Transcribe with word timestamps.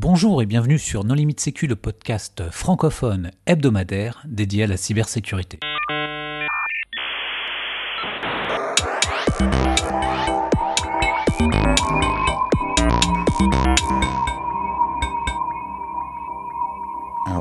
Bonjour 0.00 0.40
et 0.42 0.46
bienvenue 0.46 0.78
sur 0.78 1.02
Non 1.02 1.14
Limite 1.14 1.40
Sécu, 1.40 1.66
le 1.66 1.74
podcast 1.74 2.44
francophone 2.52 3.32
hebdomadaire 3.46 4.22
dédié 4.28 4.62
à 4.62 4.66
la 4.68 4.76
cybersécurité. 4.76 5.58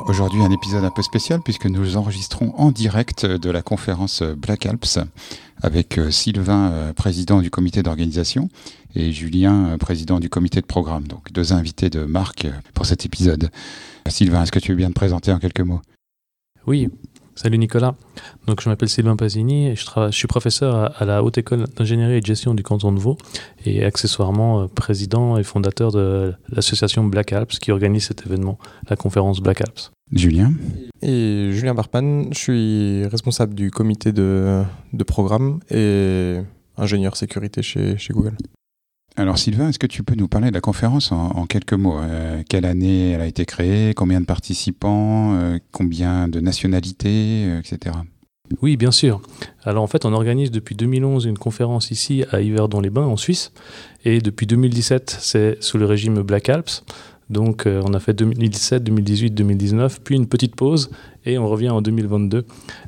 Aujourd'hui, 0.07 0.41
un 0.41 0.51
épisode 0.51 0.85
un 0.85 0.89
peu 0.89 1.01
spécial 1.01 1.41
puisque 1.43 1.65
nous 1.65 1.97
enregistrons 1.97 2.53
en 2.55 2.71
direct 2.71 3.25
de 3.25 3.49
la 3.49 3.61
conférence 3.61 4.23
Black 4.23 4.65
Alps 4.65 4.99
avec 5.61 5.97
euh, 5.97 6.11
Sylvain, 6.11 6.71
euh, 6.71 6.93
président 6.93 7.41
du 7.41 7.49
comité 7.49 7.83
d'organisation, 7.83 8.47
et 8.95 9.11
Julien, 9.11 9.71
euh, 9.71 9.77
président 9.77 10.21
du 10.21 10.29
comité 10.29 10.61
de 10.61 10.65
programme. 10.65 11.09
Donc 11.09 11.33
deux 11.33 11.51
invités 11.51 11.89
de 11.89 12.05
marque 12.05 12.47
pour 12.73 12.85
cet 12.85 13.05
épisode. 13.05 13.49
Sylvain, 14.07 14.43
est-ce 14.43 14.53
que 14.53 14.59
tu 14.59 14.71
veux 14.71 14.77
bien 14.77 14.87
te 14.87 14.93
présenter 14.93 15.33
en 15.33 15.39
quelques 15.39 15.59
mots? 15.59 15.81
Oui, 16.67 16.89
Salut 17.37 17.59
Nicolas. 17.59 17.93
Donc 18.47 18.61
je 18.61 18.67
m'appelle 18.67 18.89
Sylvain 18.89 19.15
Pasini 19.15 19.67
et 19.67 19.75
je, 19.75 19.85
je, 19.85 20.11
suis 20.11 20.27
professeur 20.27 20.91
à, 20.99 21.05
la 21.05 21.21
Haute 21.21 21.37
École 21.37 21.65
d'ingénierie 21.75 22.15
et 22.15 22.19
de 22.19 22.25
gestion 22.25 22.55
du 22.55 22.63
canton 22.63 22.91
de 22.91 22.99
Vaud 22.99 23.15
et 23.63 23.85
accessoirement 23.85 24.67
président 24.67 25.37
et 25.37 25.43
fondateur 25.43 25.91
de 25.91 26.33
l'association 26.49 27.03
Black 27.03 27.33
Alps 27.33 27.59
qui 27.59 27.71
organise 27.71 28.05
cet 28.05 28.25
événement, 28.25 28.57
la 28.89 28.95
conférence 28.95 29.39
Black 29.39 29.61
Alps. 29.61 29.91
Julien 30.11 30.51
Et 31.03 31.51
Julien 31.51 31.75
Barpan, 31.75 32.25
je 32.31 32.39
suis 32.39 33.05
responsable 33.05 33.53
du 33.53 33.69
comité 33.69 34.11
de, 34.11 34.63
de 34.93 35.03
programme 35.03 35.59
et 35.69 36.39
ingénieur 36.75 37.15
sécurité 37.15 37.61
chez, 37.61 37.99
chez 37.99 38.13
Google. 38.13 38.33
Alors 39.19 39.39
Sylvain, 39.39 39.69
est-ce 39.69 39.79
que 39.79 39.87
tu 39.87 40.03
peux 40.03 40.13
nous 40.13 40.27
parler 40.27 40.49
de 40.49 40.53
la 40.53 40.61
conférence 40.61 41.11
en, 41.11 41.47
quelques 41.47 41.73
mots 41.73 41.97
euh, 41.99 42.43
Quelle 42.47 42.65
année 42.65 43.11
elle 43.11 43.21
a 43.21 43.25
été 43.25 43.45
créée 43.45 43.95
Combien 43.95 44.21
de 44.21 44.27
participants 44.27 45.33
euh, 45.33 45.57
Combien 45.71 46.27
de 46.27 46.39
nationalités 46.39 47.45
euh, 47.47 47.59
Etc. 47.59 47.95
Oui, 48.61 48.77
bien 48.77 48.91
sûr. 48.91 49.19
Alors 49.63 49.81
en 49.81 49.87
fait, 49.87 50.05
on 50.05 50.13
organise 50.13 50.51
depuis 50.51 50.75
2011 50.75 51.25
une 51.25 51.37
conférence 51.39 51.89
ici 51.89 52.25
à 52.31 52.41
Yverdon-les-Bains 52.41 53.07
en 53.07 53.17
Suisse. 53.17 53.51
Et 54.05 54.21
depuis 54.21 54.45
2017, 54.45 55.17
c'est 55.19 55.63
sous 55.63 55.79
le 55.79 55.85
régime 55.85 56.21
Black 56.21 56.47
Alps. 56.49 56.83
Donc 57.31 57.65
on 57.65 57.93
a 57.93 57.99
fait 57.99 58.13
2017, 58.13 58.83
2018, 58.83 59.31
2019, 59.31 59.99
puis 60.01 60.15
une 60.15 60.27
petite 60.27 60.55
pause 60.55 60.91
et 61.25 61.37
on 61.37 61.47
revient 61.47 61.69
en 61.69 61.81
2022. 61.81 62.45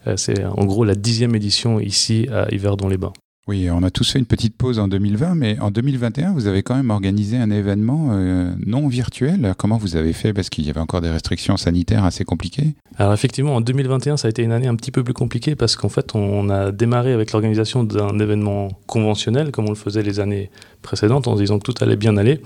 Euh, 0.07 0.17
c'est 0.17 0.45
en 0.45 0.65
gros 0.65 0.85
la 0.85 0.95
dixième 0.95 1.35
édition 1.35 1.79
ici 1.79 2.27
à 2.31 2.47
Yverdon-les-Bains. 2.53 3.13
Oui, 3.47 3.67
on 3.71 3.81
a 3.81 3.89
tous 3.89 4.11
fait 4.11 4.19
une 4.19 4.27
petite 4.27 4.55
pause 4.55 4.77
en 4.77 4.87
2020, 4.87 5.33
mais 5.33 5.57
en 5.59 5.71
2021, 5.71 6.33
vous 6.33 6.45
avez 6.45 6.61
quand 6.61 6.75
même 6.75 6.91
organisé 6.91 7.35
un 7.35 7.49
événement 7.49 8.09
euh, 8.11 8.51
non 8.63 8.87
virtuel. 8.87 9.55
Comment 9.57 9.77
vous 9.77 9.95
avez 9.95 10.13
fait? 10.13 10.33
Parce 10.33 10.51
qu'il 10.51 10.67
y 10.67 10.69
avait 10.69 10.79
encore 10.79 11.01
des 11.01 11.09
restrictions 11.09 11.57
sanitaires 11.57 12.03
assez 12.03 12.25
compliquées. 12.25 12.75
Alors 12.97 13.11
effectivement, 13.11 13.55
en 13.55 13.61
2021, 13.61 14.17
ça 14.17 14.27
a 14.27 14.29
été 14.29 14.43
une 14.43 14.51
année 14.51 14.67
un 14.67 14.75
petit 14.75 14.91
peu 14.91 15.03
plus 15.03 15.15
compliquée 15.15 15.55
parce 15.55 15.75
qu'en 15.75 15.89
fait, 15.89 16.13
on 16.13 16.47
a 16.51 16.71
démarré 16.71 17.11
avec 17.11 17.31
l'organisation 17.31 17.83
d'un 17.83 18.19
événement 18.19 18.67
conventionnel, 18.85 19.49
comme 19.49 19.65
on 19.65 19.71
le 19.71 19.75
faisait 19.75 20.03
les 20.03 20.19
années 20.19 20.51
précédentes, 20.83 21.27
en 21.27 21.35
disant 21.35 21.57
que 21.57 21.63
tout 21.63 21.83
allait 21.83 21.95
bien 21.95 22.17
aller. 22.17 22.41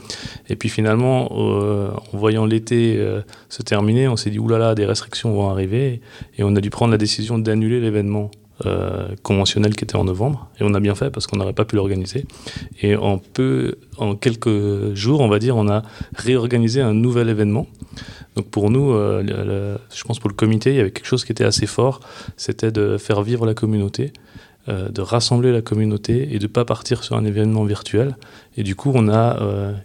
Et 0.48 0.56
puis 0.56 0.70
finalement, 0.70 1.28
euh, 1.34 1.90
en 2.14 2.18
voyant 2.18 2.46
l'été 2.46 2.96
euh, 2.98 3.20
se 3.50 3.62
terminer, 3.62 4.08
on 4.08 4.16
s'est 4.16 4.30
dit, 4.30 4.40
oulala, 4.40 4.74
des 4.74 4.86
restrictions 4.86 5.34
vont 5.34 5.50
arriver. 5.50 6.00
Et 6.38 6.44
on 6.44 6.56
a 6.56 6.62
dû 6.62 6.70
prendre 6.70 6.92
la 6.94 6.98
décision 6.98 7.40
d'annuler 7.40 7.82
l'événement 7.82 8.32
euh, 8.66 9.08
conventionnel 9.24 9.76
qui 9.76 9.84
était 9.84 9.96
en 9.96 10.04
novembre. 10.04 10.50
Et 10.60 10.64
on 10.64 10.74
a 10.74 10.80
bien 10.80 10.96
fait 10.96 11.10
parce 11.10 11.28
qu'on 11.28 11.38
n'aurait 11.38 11.54
pas 11.54 11.66
pu 11.66 11.76
l'organiser. 11.76 12.26
Et 12.82 12.96
en 12.96 13.18
peu 13.18 13.76
en 13.98 14.16
quelques 14.16 14.94
jours 14.94 15.22
on 15.22 15.28
va 15.28 15.40
dire 15.40 15.56
on 15.56 15.70
a 15.70 15.84
réorganisé 16.16 16.82
un 16.82 16.94
nouvel 16.94 17.30
événement. 17.30 17.68
Donc 18.36 18.50
pour 18.50 18.70
nous 18.70 18.92
euh, 18.92 19.78
je 19.94 20.04
pense 20.04 20.20
pour 20.20 20.30
le 20.30 20.36
comité 20.36 20.72
il 20.72 20.76
y 20.78 20.80
avait 20.80 20.92
quelque 20.92 21.08
chose 21.08 21.26
qui 21.26 21.32
était 21.32 21.44
assez 21.44 21.66
fort. 21.66 22.00
C'était 22.38 22.72
de 22.72 22.98
faire 22.98 23.22
vivre 23.22 23.46
la 23.46 23.54
communauté 23.54 24.14
euh, 24.70 24.88
de 24.90 25.02
rassembler 25.02 25.52
la 25.52 25.62
communauté 25.62 26.34
et 26.34 26.40
de 26.40 26.48
pas 26.48 26.64
partir 26.64 27.04
sur 27.04 27.16
un 27.18 27.26
événement 27.26 27.66
virtuel. 27.66 28.16
Et 28.58 28.64
du 28.64 28.76
coup 28.76 28.92
on 28.94 29.10
a 29.10 29.38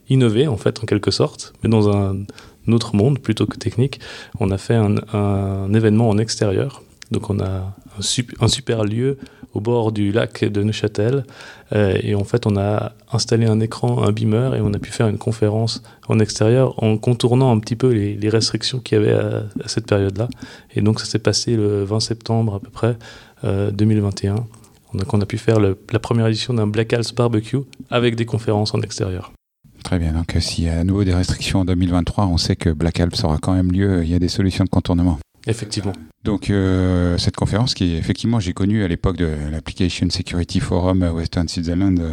innové 0.08 0.46
en 0.46 0.56
fait 0.56 0.82
en 0.82 0.86
quelque 0.86 1.10
sorte 1.10 1.52
mais 1.62 1.70
dans 1.70 1.88
un 1.94 2.24
autre 2.68 2.94
monde 2.96 3.18
plutôt 3.18 3.46
que 3.46 3.56
technique. 3.56 4.00
On 4.40 4.50
a 4.50 4.58
fait 4.58 4.76
un 4.76 5.72
événement 5.74 6.08
en 6.08 6.18
extérieur. 6.18 6.82
Donc 7.10 7.30
on 7.30 7.40
a 7.40 7.74
un, 7.98 8.48
super 8.48 8.84
lieu 8.84 9.18
au 9.54 9.60
bord 9.60 9.92
du 9.92 10.12
lac 10.12 10.44
de 10.44 10.62
Neuchâtel. 10.62 11.24
Euh, 11.72 11.98
et 12.02 12.14
en 12.14 12.24
fait, 12.24 12.46
on 12.46 12.56
a 12.56 12.92
installé 13.12 13.46
un 13.46 13.60
écran, 13.60 14.02
un 14.02 14.12
beamer, 14.12 14.54
et 14.54 14.60
on 14.60 14.72
a 14.72 14.78
pu 14.78 14.90
faire 14.90 15.08
une 15.08 15.18
conférence 15.18 15.82
en 16.08 16.18
extérieur 16.18 16.82
en 16.82 16.96
contournant 16.98 17.50
un 17.50 17.58
petit 17.58 17.76
peu 17.76 17.90
les, 17.90 18.28
restrictions 18.28 18.78
qu'il 18.78 18.98
y 18.98 19.00
avait 19.00 19.14
à, 19.14 19.44
cette 19.66 19.86
période-là. 19.86 20.28
Et 20.74 20.82
donc, 20.82 21.00
ça 21.00 21.06
s'est 21.06 21.18
passé 21.18 21.56
le 21.56 21.84
20 21.84 22.00
septembre 22.00 22.54
à 22.54 22.60
peu 22.60 22.70
près 22.70 22.96
2021. 23.42 24.34
Euh, 24.34 24.38
donc, 24.94 25.12
on 25.12 25.20
a 25.20 25.26
pu 25.26 25.38
faire 25.38 25.60
la 25.60 25.98
première 25.98 26.26
édition 26.26 26.54
d'un 26.54 26.66
Black 26.66 26.92
Alps 26.92 27.14
Barbecue 27.14 27.58
avec 27.90 28.16
des 28.16 28.26
conférences 28.26 28.74
en 28.74 28.80
extérieur. 28.80 29.32
Très 29.84 29.98
bien. 29.98 30.12
Donc, 30.12 30.34
s'il 30.40 30.64
y 30.64 30.68
a 30.68 30.80
à 30.80 30.84
nouveau 30.84 31.04
des 31.04 31.14
restrictions 31.14 31.60
en 31.60 31.64
2023, 31.64 32.26
on 32.26 32.36
sait 32.36 32.56
que 32.56 32.70
Black 32.70 33.00
Alps 33.00 33.24
aura 33.24 33.38
quand 33.38 33.54
même 33.54 33.72
lieu. 33.72 34.02
Il 34.04 34.10
y 34.10 34.14
a 34.14 34.18
des 34.18 34.28
solutions 34.28 34.64
de 34.64 34.68
contournement. 34.68 35.18
Effectivement. 35.48 35.92
Donc 36.24 36.50
euh, 36.50 37.16
cette 37.16 37.36
conférence 37.36 37.72
qui 37.72 37.96
effectivement 37.96 38.38
j'ai 38.38 38.52
connue 38.52 38.84
à 38.84 38.88
l'époque 38.88 39.16
de 39.16 39.30
l'Application 39.50 40.10
Security 40.10 40.60
Forum 40.60 41.02
Western 41.02 41.48
Switzerland, 41.48 41.98
euh, 41.98 42.12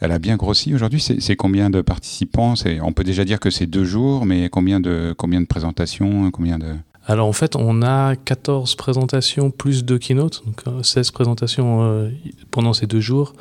elle 0.00 0.12
a 0.12 0.18
bien 0.18 0.36
grossi. 0.36 0.74
Aujourd'hui, 0.74 1.00
c'est 1.00 1.36
combien 1.36 1.70
de 1.70 1.80
participants? 1.80 2.54
On 2.82 2.92
peut 2.92 3.04
déjà 3.04 3.24
dire 3.24 3.40
que 3.40 3.48
c'est 3.48 3.66
deux 3.66 3.84
jours, 3.84 4.26
mais 4.26 4.50
combien 4.50 4.80
de 4.80 5.14
combien 5.16 5.40
de 5.40 5.46
présentations, 5.46 6.30
combien 6.30 6.58
de 6.58 6.74
alors 7.06 7.28
en 7.28 7.32
fait, 7.32 7.54
on 7.54 7.82
a 7.82 8.16
14 8.16 8.76
présentations 8.76 9.50
plus 9.50 9.84
deux 9.84 9.98
keynotes, 9.98 10.42
donc 10.46 10.62
16 10.82 11.08
euh, 11.08 11.12
présentations 11.12 11.82
euh, 11.82 12.08
pendant 12.50 12.72
ces 12.72 12.86
deux 12.86 13.00
jours. 13.00 13.34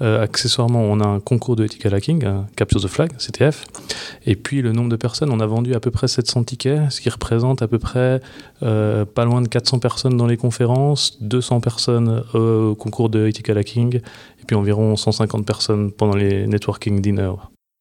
Euh, 0.00 0.22
accessoirement, 0.22 0.80
on 0.80 1.00
a 1.00 1.06
un 1.06 1.20
concours 1.20 1.54
de 1.54 1.64
ethical 1.64 1.94
hacking, 1.94 2.24
un 2.24 2.46
Capture 2.56 2.80
the 2.80 2.86
Flag, 2.86 3.10
CTF. 3.18 3.66
Et 4.24 4.36
puis 4.36 4.62
le 4.62 4.72
nombre 4.72 4.88
de 4.88 4.96
personnes, 4.96 5.30
on 5.30 5.40
a 5.40 5.46
vendu 5.46 5.74
à 5.74 5.80
peu 5.80 5.90
près 5.90 6.08
700 6.08 6.44
tickets, 6.44 6.90
ce 6.90 7.02
qui 7.02 7.10
représente 7.10 7.60
à 7.60 7.68
peu 7.68 7.78
près 7.78 8.20
pas 8.60 9.24
loin 9.24 9.42
de 9.42 9.48
400 9.48 9.78
personnes 9.78 10.16
dans 10.16 10.26
les 10.26 10.36
conférences, 10.36 11.18
200 11.20 11.60
personnes 11.60 12.24
au 12.34 12.74
concours 12.74 13.10
de 13.10 13.26
ethical 13.26 13.58
hacking, 13.58 13.96
et 13.96 14.44
puis 14.46 14.56
environ 14.56 14.96
150 14.96 15.44
personnes 15.44 15.92
pendant 15.92 16.16
les 16.16 16.46
networking 16.46 17.00
dinners. 17.02 17.32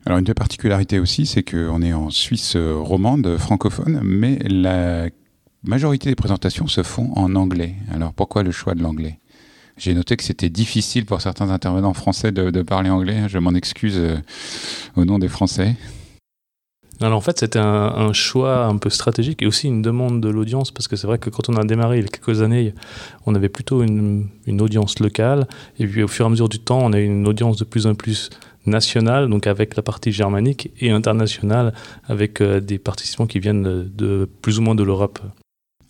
Alors 0.06 0.20
une 0.20 0.26
des 0.26 0.34
particularités 0.34 1.00
aussi, 1.00 1.26
c'est 1.26 1.44
qu'on 1.44 1.82
est 1.82 1.94
en 1.94 2.10
Suisse 2.10 2.56
romande, 2.58 3.38
francophone, 3.38 4.02
mais 4.04 4.40
la 4.48 5.10
majorité 5.64 6.10
des 6.10 6.16
présentations 6.16 6.68
se 6.68 6.84
font 6.84 7.12
en 7.16 7.36
anglais. 7.36 7.76
Alors 7.92 8.14
pourquoi 8.14 8.44
le 8.44 8.52
choix 8.52 8.76
de 8.76 8.82
l'anglais? 8.82 9.20
J'ai 9.78 9.94
noté 9.94 10.18
que 10.18 10.24
c'était 10.24 10.50
difficile 10.50 11.06
pour 11.06 11.22
certains 11.22 11.50
intervenants 11.50 11.94
français 11.94 12.34
de, 12.34 12.62
parler 12.62 12.90
anglais. 12.90 13.24
Je 13.30 13.38
m'en 13.38 13.54
excuse 13.54 13.98
euh, 13.98 14.18
au 14.98 15.06
nom 15.06 15.20
des 15.20 15.30
Français. 15.30 15.78
Alors 17.00 17.18
en 17.18 17.22
fait, 17.22 17.40
c'était 17.40 17.60
un, 17.60 18.12
choix 18.12 18.66
un 18.66 18.76
peu 18.76 18.90
stratégique 18.90 19.42
et 19.42 19.48
aussi 19.48 19.68
une 19.68 19.82
demande 19.82 20.20
de 20.20 20.28
l'audience 20.28 20.72
parce 20.72 20.90
que 20.90 20.98
c'est 20.98 21.08
vrai 21.08 21.18
que 21.18 21.30
quand 21.30 21.48
on 21.48 21.56
a 21.56 21.64
démarré 21.64 22.00
il 22.00 22.04
y 22.04 22.06
a 22.06 22.10
quelques 22.10 22.42
années, 22.42 22.74
on 23.26 23.36
avait 23.36 23.48
plutôt 23.48 23.82
une, 23.82 24.28
audience 24.60 25.00
locale 25.00 25.48
et 25.80 25.88
puis 25.88 26.04
au 26.04 26.10
fur 26.10 26.26
et 26.26 26.28
à 26.28 26.30
mesure 26.30 26.50
du 26.50 26.60
temps, 26.60 26.80
on 26.80 26.92
a 26.92 27.00
eu 27.00 27.06
une 27.06 27.26
audience 27.26 27.56
de 27.56 27.64
plus 27.64 27.88
en 27.88 27.96
plus 27.96 28.30
nationale, 28.66 29.30
donc 29.30 29.48
avec 29.48 29.78
la 29.78 29.82
partie 29.82 30.12
germanique 30.12 30.72
et 30.82 30.92
internationale 30.92 31.74
avec 32.04 32.42
euh, 32.42 32.60
des 32.60 32.80
participants 32.80 33.28
qui 33.28 33.40
viennent 33.40 33.90
de 33.96 34.30
plus 34.42 34.60
ou 34.60 34.62
moins 34.62 34.76
de 34.76 34.84
l'Europe. 34.84 35.20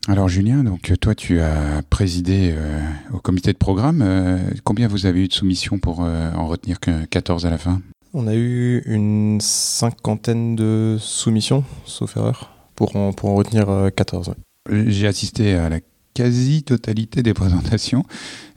Alors 0.10 0.28
Julien, 0.28 0.64
donc 0.64 0.92
toi 1.00 1.14
tu 1.14 1.40
as 1.40 1.84
présidé 1.88 2.52
euh, 2.58 2.82
au 3.14 3.20
comité 3.20 3.54
de 3.54 3.60
programme. 3.60 4.02
Euh, 4.02 4.40
combien 4.64 4.88
vous 4.88 5.06
avez 5.06 5.24
eu 5.24 5.28
de 5.28 5.34
soumissions 5.34 5.78
pour 5.78 6.04
euh, 6.04 6.32
en 6.34 6.48
retenir 6.48 6.80
que 6.80 7.06
14 7.06 7.46
à 7.46 7.52
la 7.52 7.60
fin? 7.60 7.80
On 8.16 8.26
a 8.26 8.34
eu 8.34 8.82
une 8.88 9.40
cinquantaine 9.40 10.56
de 10.56 10.98
soumissions, 11.00 11.64
sauf 11.86 12.18
erreur, 12.18 12.52
pour 12.74 12.96
en, 12.96 13.14
pour 13.14 13.30
en 13.30 13.36
retenir 13.36 13.68
14. 13.96 14.34
J'ai 14.72 15.06
assisté 15.06 15.54
à 15.54 15.70
la 15.70 15.80
quasi-totalité 16.16 17.22
des 17.22 17.36
présentations. 17.36 18.04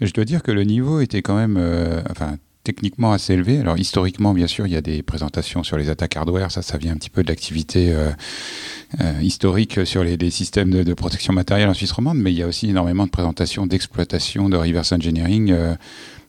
Je 0.01 0.11
dois 0.15 0.25
dire 0.25 0.43
que 0.43 0.53
le 0.53 0.65
niveau 0.65 1.01
était 1.01 1.21
quand 1.21 1.37
même, 1.37 1.59
enfin 2.11 2.39
techniquement 2.65 3.13
assez 3.13 3.35
élevé. 3.35 3.59
Alors 3.59 3.79
historiquement, 3.79 4.35
bien 4.35 4.47
sûr, 4.47 4.67
il 4.67 4.73
y 4.73 4.77
a 4.77 4.83
des 4.83 5.03
présentations 5.03 5.63
sur 5.63 5.77
les 5.77 5.91
attaques 5.91 6.17
hardware, 6.17 6.51
ça, 6.51 6.63
ça 6.63 6.79
vient 6.79 6.93
un 6.93 6.97
petit 6.97 7.11
peu 7.11 7.23
de 7.23 7.29
l'activité 7.29 7.93
euh, 7.93 8.11
euh, 9.01 9.13
historique 9.21 9.85
sur 9.87 10.05
les, 10.05 10.31
systèmes 10.31 10.71
de, 10.71 10.95
protection 10.95 11.33
matérielle 11.33 11.69
en 11.69 11.75
Suisse 11.75 11.93
romande, 11.93 12.19
mais 12.19 12.33
il 12.33 12.39
y 12.39 12.43
a 12.43 12.47
aussi 12.47 12.71
énormément 12.71 13.07
de 13.07 13.11
présentations 13.11 13.67
d'exploitation 13.67 14.49
de 14.49 14.57
reverse 14.57 14.93
engineering. 14.93 15.51
Euh, 15.51 15.75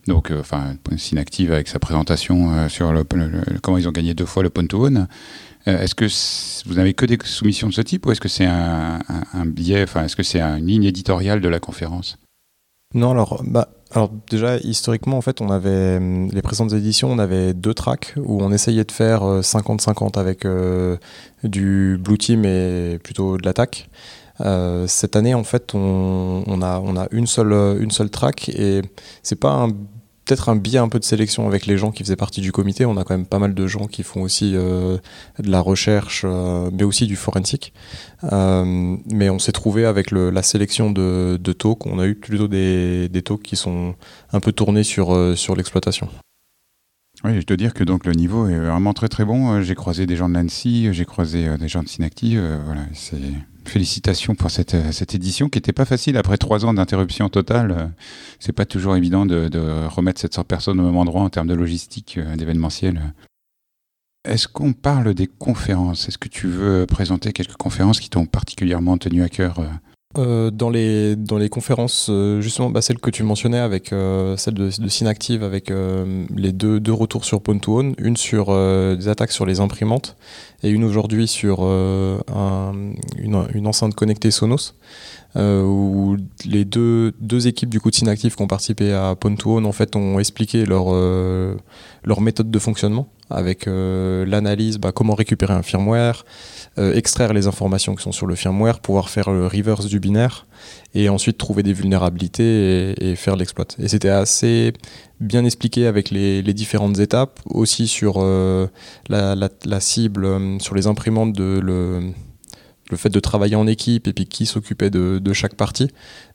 donc, 0.08 0.32
enfin, 0.38 0.76
Synactive 0.98 1.54
avec 1.54 1.70
sa 1.70 1.80
présentation 1.80 2.68
sur 2.68 2.94
comment 3.62 3.78
ils 3.78 3.88
ont 3.88 3.94
gagné 3.94 4.14
deux 4.14 4.26
fois 4.26 4.44
le 4.44 4.50
point 4.50 4.66
to 4.66 4.86
own. 4.86 5.08
est-ce 5.66 5.96
que 5.96 6.08
vous 6.68 6.76
n'avez 6.76 6.94
que 6.94 7.06
des 7.06 7.18
soumissions 7.24 7.70
de 7.70 7.74
ce 7.74 7.80
type 7.80 8.06
ou 8.06 8.12
est-ce 8.12 8.20
que 8.20 8.28
c'est 8.28 8.46
un, 8.46 9.00
un, 9.34 9.46
biais, 9.46 9.84
enfin, 9.84 10.04
est-ce 10.04 10.18
que 10.18 10.24
c'est 10.24 10.42
une 10.42 10.68
ligne 10.68 10.84
éditoriale 10.84 11.40
de 11.40 11.48
la 11.48 11.62
conférence? 11.62 12.18
Non, 12.94 13.12
alors, 13.12 13.42
bah, 13.46 13.70
alors 13.94 14.10
déjà, 14.30 14.58
historiquement, 14.58 15.18
en 15.18 15.22
fait, 15.22 15.42
on 15.42 15.50
avait 15.50 16.00
les 16.00 16.42
présentes 16.42 16.74
éditions, 16.74 17.12
on 17.12 17.20
avait 17.20 17.54
deux 17.54 17.74
tracks 17.74 18.14
où 18.18 18.42
on 18.42 18.52
essayait 18.52 18.84
de 18.84 18.92
faire 18.92 19.22
50-50 19.22 20.20
avec 20.20 20.48
du 21.44 21.98
blue 22.00 22.18
team 22.18 22.46
et 22.46 23.00
plutôt 23.04 23.38
de 23.38 23.46
l'attaque. 23.46 23.90
cette 24.88 25.16
année, 25.16 25.34
en 25.36 25.44
fait, 25.44 25.76
on, 25.76 26.44
on, 26.48 26.62
a, 26.62 26.80
on 26.80 26.98
a 26.98 27.08
une 27.12 27.28
seule, 27.28 27.54
une 27.54 27.92
seule 27.92 28.10
track 28.10 28.50
et 28.50 28.82
c'est 29.22 29.40
pas 29.40 29.52
un 29.52 29.70
peut-être 30.26 30.50
un 30.50 30.56
biais 30.56 30.80
un 30.80 30.90
peu 30.90 31.00
de 31.00 31.04
sélection 31.04 31.48
avec 31.48 31.66
les 31.66 31.78
gens 31.78 31.92
qui 31.92 32.04
faisaient 32.04 32.16
partie 32.16 32.42
du 32.42 32.52
comité. 32.52 32.86
On 32.86 32.98
a 32.98 33.04
quand 33.04 33.16
même 33.16 33.26
pas 33.26 33.40
mal 33.40 33.54
de 33.54 33.68
gens 33.68 33.88
qui 33.88 34.04
font 34.04 34.22
aussi 34.22 34.54
euh, 34.56 34.98
de 35.40 35.50
la 35.50 35.60
recherche, 35.60 36.24
euh, 36.26 36.70
mais 36.72 36.84
aussi 36.84 37.08
du 37.08 37.16
forensique. 37.16 37.74
Euh, 38.32 38.96
mais 39.12 39.30
on 39.30 39.40
s'est 39.40 39.52
trouvé 39.52 39.86
avec 39.86 40.12
la 40.12 40.44
sélection 40.44 40.92
de, 40.92 41.38
talks. 41.58 41.86
On 41.86 42.00
a 42.00 42.08
eu 42.08 42.16
plutôt 42.16 42.48
des, 42.48 43.10
talks 43.24 43.44
qui 43.44 43.56
sont 43.56 43.96
un 44.32 44.40
peu 44.40 44.52
tournés 44.52 44.84
sur, 44.84 45.16
l'exploitation. 45.56 46.08
Oui, 47.24 47.40
je 47.40 47.46
dois 47.46 47.58
dire 47.58 47.74
que 47.74 47.84
donc 47.84 48.06
le 48.06 48.14
niveau 48.14 48.48
est 48.48 48.58
vraiment 48.58 48.94
très 48.94 49.08
très 49.08 49.24
bon. 49.24 49.62
J'ai 49.62 49.76
croisé 49.76 50.06
des 50.06 50.16
gens 50.16 50.28
de 50.28 50.34
l'ANSI, 50.34 50.90
j'ai 50.92 51.06
croisé 51.06 51.58
des 51.58 51.68
gens 51.68 51.84
de 51.84 51.88
Synactive. 51.88 52.42
voilà, 52.66 52.82
félicitations 53.70 54.36
pour 54.36 54.52
cette, 54.52 54.74
euh, 54.74 54.92
édition 55.14 55.50
qui 55.50 55.58
n'était 55.58 55.74
pas 55.74 55.86
facile 55.86 56.18
après 56.18 56.38
trois 56.38 56.66
ans 56.66 56.74
d'interruption 56.74 57.30
totale. 57.30 57.72
Euh, 57.72 57.88
c'est 58.40 58.54
pas 58.54 58.66
toujours 58.66 58.96
évident 58.96 59.26
de, 59.26 59.48
de, 59.48 59.88
remettre 59.88 60.22
700 60.22 60.44
personnes 60.44 60.80
au 60.80 60.84
même 60.84 60.98
endroit 60.98 61.22
en 61.22 61.30
termes 61.30 61.48
de 61.48 61.54
logistique, 61.54 62.18
euh, 62.18 62.36
d'événementiel. 62.36 63.14
Est-ce 64.26 64.48
qu'on 64.48 64.74
parle 64.74 65.14
des 65.14 65.28
conférences? 65.28 66.08
Est-ce 66.08 66.18
que 66.18 66.30
tu 66.30 66.48
veux 66.48 66.86
présenter 66.86 67.34
quelques 67.34 67.58
conférences 67.58 68.00
qui 68.00 68.10
t'ont 68.10 68.26
particulièrement 68.26 68.98
tenu 68.98 69.22
à 69.22 69.30
cœur 69.30 69.62
euh, 70.18 70.52
dans, 70.52 70.70
les, 70.70 71.16
dans 71.16 71.38
les 71.38 71.50
conférences, 71.50 72.08
euh, 72.10 72.40
justement, 72.40 72.70
bah, 72.70 72.82
celle 72.82 73.00
que 73.00 73.10
tu 73.10 73.24
mentionnais 73.24 73.58
avec 73.58 73.92
euh, 73.92 74.38
celle 74.38 74.54
de, 74.54 74.70
de 74.80 74.88
Synactive, 74.88 75.44
avec 75.44 75.72
les 76.36 76.52
deux, 76.52 76.80
deux 76.80 76.94
retours 76.94 77.26
sur 77.26 77.40
Pwn2Own, 77.40 77.96
une 77.98 78.18
sur 78.18 78.48
des 78.48 79.08
attaques 79.08 79.32
sur 79.32 79.46
les 79.46 79.60
imprimantes 79.60 80.16
et 80.62 80.70
une 80.70 80.84
aujourd'hui 80.84 81.28
sur 81.28 81.64
un, 81.64 82.74
une, 83.18 83.48
une, 83.54 83.68
enceinte 83.68 83.96
connectée 83.96 84.32
Sonos, 84.32 84.74
où 85.36 86.18
les 86.46 86.66
deux, 86.66 87.14
deux 87.20 87.48
équipes 87.48 87.70
du 87.70 87.80
coup 87.80 87.90
de 87.90 87.96
Synactive 87.96 88.36
qui 88.36 88.42
ont 88.42 88.48
participé 88.48 88.94
à 88.94 89.14
Pwn2Own 89.14 89.66
en 89.66 89.72
fait 89.72 89.96
ont 89.96 90.20
expliqué 90.20 90.66
leur, 90.66 90.94
leur 92.04 92.22
méthode 92.22 92.52
de 92.52 92.60
fonctionnement 92.60 93.08
avec 93.30 93.66
l'analyse, 93.66 94.78
bah, 94.78 94.92
comment 94.92 95.16
récupérer 95.16 95.54
un 95.54 95.64
firmware, 95.64 96.24
euh, 96.80 96.96
extraire 96.96 97.34
les 97.34 97.46
informations 97.46 97.94
qui 97.94 98.02
sont 98.02 98.12
sur 98.12 98.26
le 98.26 98.34
firmware, 98.34 98.80
pouvoir 98.80 99.12
faire 99.12 99.30
le 99.30 99.46
reverse 99.46 99.86
du 99.86 100.00
binaire 100.00 100.48
et 100.96 101.08
ensuite 101.08 101.38
trouver 101.38 101.62
des 101.62 101.72
vulnérabilités 101.72 102.96
et, 103.00 103.16
faire 103.16 103.36
l'exploit. 103.36 103.68
Et 103.78 103.88
c'était 103.88 104.10
assez 104.10 104.74
bien 105.20 105.46
expliqué 105.46 105.86
avec 105.86 106.10
les, 106.10 106.42
différentes 106.42 106.98
étapes, 106.98 107.40
aussi 107.46 107.88
sur 107.88 108.16
euh, 108.18 108.66
la, 109.08 109.80
cible, 109.80 110.26
euh, 110.26 110.58
sur 110.58 110.74
les 110.74 110.88
imprimantes 110.88 111.34
de 111.34 111.60
le, 111.62 112.12
le 112.94 112.98
fait 112.98 113.10
de 113.10 113.20
travailler 113.20 113.56
en 113.56 113.68
équipe 113.68 114.08
et 114.08 114.14
puis 114.14 114.26
qui 114.26 114.46
s'occupait 114.46 114.90
de, 114.90 115.34
chaque 115.34 115.56
partie. 115.56 115.90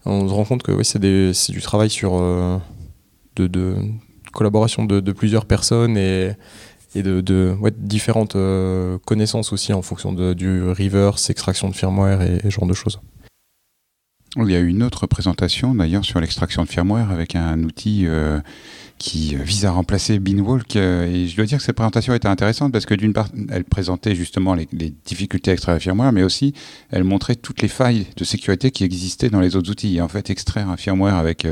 On 0.05 0.29
se 0.29 0.33
rend 0.33 0.45
compte 0.45 0.63
que 0.63 0.83
c'est 0.83 0.99
du 0.99 1.63
travail 1.63 1.89
sur 1.89 2.13
de, 3.37 3.77
collaboration 4.33 4.85
de, 4.85 5.13
plusieurs 5.13 5.47
personnes 5.47 5.97
et, 5.97 6.33
et 6.95 7.03
de, 7.03 7.55
différentes 7.79 8.37
euh, 8.37 8.99
connaissances 9.05 9.53
aussi 9.53 9.73
en 9.73 9.83
fonction 9.83 10.13
du 10.13 10.63
reverse, 10.71 11.31
extraction 11.31 11.69
de 11.69 11.75
firmware 11.75 12.23
et, 12.23 12.41
ce 12.43 12.51
genre 12.51 12.67
de 12.67 12.75
choses. 12.75 13.01
Il 14.47 14.53
y 14.53 14.57
a 14.57 14.61
eu 14.61 14.69
une 14.69 14.83
autre 14.83 15.07
présentation 15.07 15.75
d'ailleurs 15.75 16.05
sur 16.05 16.21
l'extraction 16.21 16.63
de 16.63 16.69
firmware 16.69 17.11
avec 17.11 17.35
un 17.35 17.63
outil 17.65 18.05
euh, 18.07 18.41
qui 18.99 19.35
vise 19.35 19.67
à 19.67 19.73
remplacer 19.73 20.19
Binwalk. 20.21 20.77
Euh, 20.77 21.07
et 21.07 21.27
je 21.27 21.37
dois 21.37 21.45
dire 21.45 21.59
que 21.59 21.65
cette 21.65 21.75
présentation 21.75 22.15
était 22.15 22.29
intéressante 22.29 22.73
parce 22.73 22.87
que 22.87 22.95
d'une 22.95 23.13
part, 23.13 23.29
elle 23.51 23.65
présentait 23.65 24.15
justement 24.15 24.55
les, 24.55 24.69
difficultés 25.05 25.51
à 25.51 25.55
extraire 25.55 25.75
le 25.75 25.81
firmware, 25.81 26.13
mais 26.13 26.23
aussi 26.23 26.55
elle 26.91 27.05
montrait 27.05 27.35
toutes 27.35 27.63
les 27.63 27.69
failles 27.69 28.07
de 28.17 28.25
sécurité 28.25 28.71
qui 28.71 28.85
existaient 28.85 29.31
dans 29.31 29.41
les 29.41 29.57
autres 29.57 29.71
outils. 29.71 29.97
Et 29.97 30.01
en 30.01 30.09
fait, 30.09 30.31
extraire 30.31 30.69
un 30.69 30.77
firmware 30.77 31.17
avec, 31.17 31.47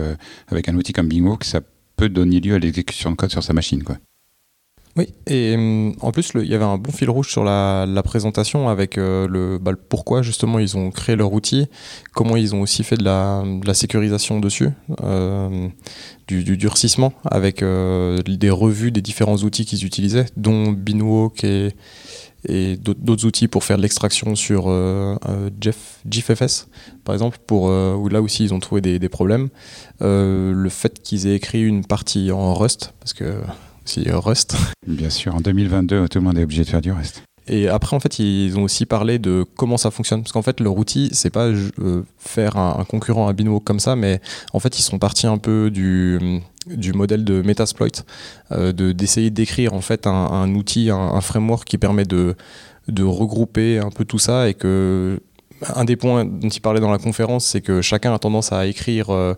avec 0.49 0.69
un 0.69 0.77
outil 0.77 0.93
comme 0.93 1.09
Binwalk, 1.09 1.45
ça 1.45 1.61
peut 1.97 2.09
donner 2.09 2.41
lieu 2.41 2.55
à 2.55 2.59
l'exécution 2.59 3.11
de 3.11 3.17
code 3.17 3.31
sur 3.31 3.43
sa 3.43 3.53
machine. 3.53 3.83
Quoi. 3.83 3.97
Oui, 4.97 5.13
et 5.27 5.55
hum, 5.55 5.95
en 6.01 6.11
plus, 6.11 6.33
il 6.35 6.47
y 6.47 6.55
avait 6.55 6.65
un 6.65 6.79
bon 6.79 6.91
fil 6.91 7.11
rouge 7.11 7.31
sur 7.31 7.45
la, 7.45 7.87
présentation 8.03 8.69
avec 8.69 8.97
euh, 8.97 9.59
bah, 9.59 9.73
le, 9.73 9.77
pourquoi 9.77 10.23
justement 10.23 10.59
ils 10.59 10.77
ont 10.77 10.91
créé 10.91 11.17
leur 11.17 11.33
outil, 11.33 11.67
comment 12.15 12.37
ils 12.37 12.55
ont 12.55 12.63
aussi 12.63 12.83
fait 12.83 12.97
de 12.97 13.05
la, 13.05 13.75
sécurisation 13.75 14.41
dessus, 14.41 14.71
euh, 15.03 15.69
du, 16.29 16.57
durcissement 16.57 17.13
avec 17.27 17.63
euh, 17.63 18.23
des 18.23 18.49
revues 18.49 18.91
des 18.91 19.03
différents 19.03 19.37
outils 19.37 19.67
qu'ils 19.67 19.85
utilisaient, 19.85 20.27
dont 20.39 20.73
Binwalk 20.73 21.45
et, 21.45 21.75
et 22.49 22.77
d'autres 22.77 23.27
outils 23.27 23.49
pour 23.49 23.65
faire 23.65 23.77
de 23.77 23.83
l'extraction 23.83 24.35
sur 24.35 24.73
Jeff, 25.61 26.01
GFFS, 26.09 26.69
par 27.05 27.15
exemple, 27.15 27.39
pour, 27.47 27.65
où 27.65 28.09
là 28.09 28.23
aussi 28.23 28.45
ils 28.45 28.55
ont 28.55 28.61
trouvé 28.61 28.81
des, 28.81 28.99
des 28.99 29.09
problèmes. 29.11 29.49
le 30.01 30.69
fait 30.71 31.03
qu'ils 31.03 31.27
aient 31.27 31.35
écrit 31.35 31.63
une 31.63 31.85
partie 31.85 32.31
en 32.31 32.55
Rust, 32.55 32.95
parce 33.01 33.13
que 33.13 33.35
si 33.87 34.11
Rust. 34.11 34.57
Bien 34.87 35.11
sûr, 35.11 35.35
en 35.35 35.41
2022, 35.41 36.09
tout 36.09 36.19
le 36.19 36.25
monde 36.25 36.39
est 36.39 36.45
obligé 36.45 36.65
de 36.65 36.69
faire 36.69 36.81
du 36.81 36.93
Rust. 36.93 37.23
Et 37.49 37.69
après, 37.69 37.95
en 37.95 38.01
fait, 38.01 38.19
ils 38.19 38.59
ont 38.59 38.65
aussi 38.65 38.87
parlé 38.87 39.19
de 39.19 39.45
comment 39.57 39.77
ça 39.77 39.91
fonctionne. 39.91 40.23
Parce 40.23 40.33
qu'en 40.33 40.43
fait, 40.43 40.59
leur 40.61 40.77
outil, 40.77 41.11
c'est 41.13 41.31
pas 41.31 41.47
euh, 41.47 42.03
faire 42.19 42.57
un, 42.57 42.85
concurrent 42.85 43.29
à 43.29 43.33
Binwalk 43.33 43.63
comme 43.63 43.79
ça, 43.79 43.95
mais 43.95 44.21
en 44.53 44.59
fait, 44.59 44.79
ils 44.79 44.83
sont 44.83 44.99
partis 44.99 45.29
un 45.29 45.39
peu 45.39 45.71
du, 45.71 46.41
du 46.67 46.93
modèle 46.93 47.25
de 47.25 47.43
Metasploit, 47.43 48.03
euh, 48.51 48.73
d'essayer 48.73 49.31
d'écrire 49.31 49.75
en 49.75 49.81
fait 49.81 50.07
un, 50.07 50.53
outil, 50.55 50.91
un, 50.91 51.21
framework 51.21 51.67
qui 51.67 51.79
permet 51.79 52.05
de, 52.05 52.35
de 52.89 53.05
regrouper 53.05 53.79
un 53.79 53.91
peu 53.91 54.05
tout 54.05 54.19
ça 54.19 54.49
et 54.49 54.55
que 54.55 55.21
un 55.75 55.85
des 55.85 55.97
points 55.97 56.25
dont 56.25 56.49
il 56.49 56.61
parlait 56.61 56.81
dans 56.81 56.91
la 56.91 56.99
conférence, 56.99 57.47
c'est 57.47 57.61
que 57.61 57.81
chacun 57.81 58.13
a 58.13 58.19
tendance 58.19 58.53
à 58.53 58.67
écrire 58.67 59.11
euh, 59.11 59.35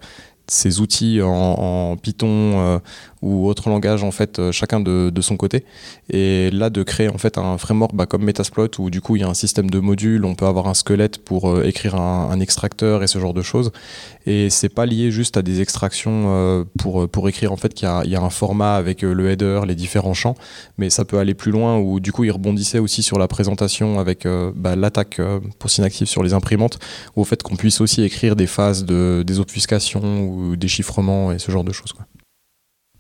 ses 0.49 0.81
outils 0.81 1.21
en, 1.23 1.97
Python 1.97 2.29
euh, 2.29 2.79
ou 3.23 3.47
autre 3.49 3.69
langage 3.69 4.05
en 4.05 4.11
fait 4.11 4.39
euh, 4.39 4.53
chacun 4.53 4.81
de, 4.81 5.13
son 5.21 5.37
côté 5.37 5.65
et 6.11 6.51
là 6.53 6.71
de 6.71 6.83
créer 6.83 7.09
en 7.09 7.19
fait 7.19 7.39
un 7.39 7.59
framework 7.59 7.95
bah, 7.95 8.07
comme 8.07 8.23
Metasploit 8.23 8.69
où 8.79 8.91
du 8.91 9.01
coup 9.01 9.17
il 9.17 9.23
y 9.23 9.25
a 9.25 9.29
un 9.29 9.35
système 9.35 9.69
de 9.69 9.81
modules 9.81 10.25
on 10.25 10.35
peut 10.35 10.47
avoir 10.47 10.69
un 10.69 10.75
squelette 10.75 11.19
pour 11.19 11.51
euh, 11.51 11.65
écrire 11.65 11.97
un, 11.97 12.39
extracteur 12.39 13.03
et 13.03 13.09
ce 13.09 13.19
genre 13.19 13.35
de 13.35 13.43
choses 13.43 13.73
et 14.27 14.49
c'est 14.49 14.69
pas 14.69 14.87
lié 14.87 15.11
juste 15.11 15.37
à 15.37 15.43
des 15.43 15.61
extractions 15.61 16.65
pour, 16.79 17.09
pour 17.09 17.29
écrire 17.29 17.53
en 17.53 17.57
fait 17.57 17.75
qu'il 17.75 17.89
y, 17.89 18.15
a 18.15 18.21
un 18.21 18.31
format 18.31 18.77
avec 18.77 19.03
le 19.03 19.31
header 19.31 19.63
les 19.67 19.75
différents 19.75 20.15
champs 20.15 20.37
mais 20.77 20.89
ça 20.89 21.05
peut 21.05 21.19
aller 21.19 21.35
plus 21.35 21.51
loin 21.51 21.79
où 21.79 21.99
du 21.99 22.13
coup 22.13 22.23
il 22.23 22.31
rebondissait 22.31 22.79
aussi 22.79 23.03
sur 23.03 23.19
la 23.19 23.27
présentation 23.27 23.99
avec 23.99 24.27
bah, 24.55 24.77
l'attaque 24.77 25.21
pour 25.59 25.71
Synactive 25.71 26.07
sur 26.07 26.23
les 26.23 26.33
imprimantes 26.33 26.79
ou 27.17 27.23
au 27.23 27.25
fait 27.25 27.43
qu'on 27.43 27.57
puisse 27.57 27.81
aussi 27.81 28.03
écrire 28.03 28.37
des 28.37 28.47
phases 28.47 28.85
de 28.85 29.25
des 29.27 29.41
obfuscations 29.41 30.23
ou 30.23 30.55
déchiffrement 30.55 31.33
et 31.33 31.41
ce 31.41 31.51
genre 31.51 31.65
de 31.65 31.73
choses 31.73 31.93
quoi. 31.93 32.07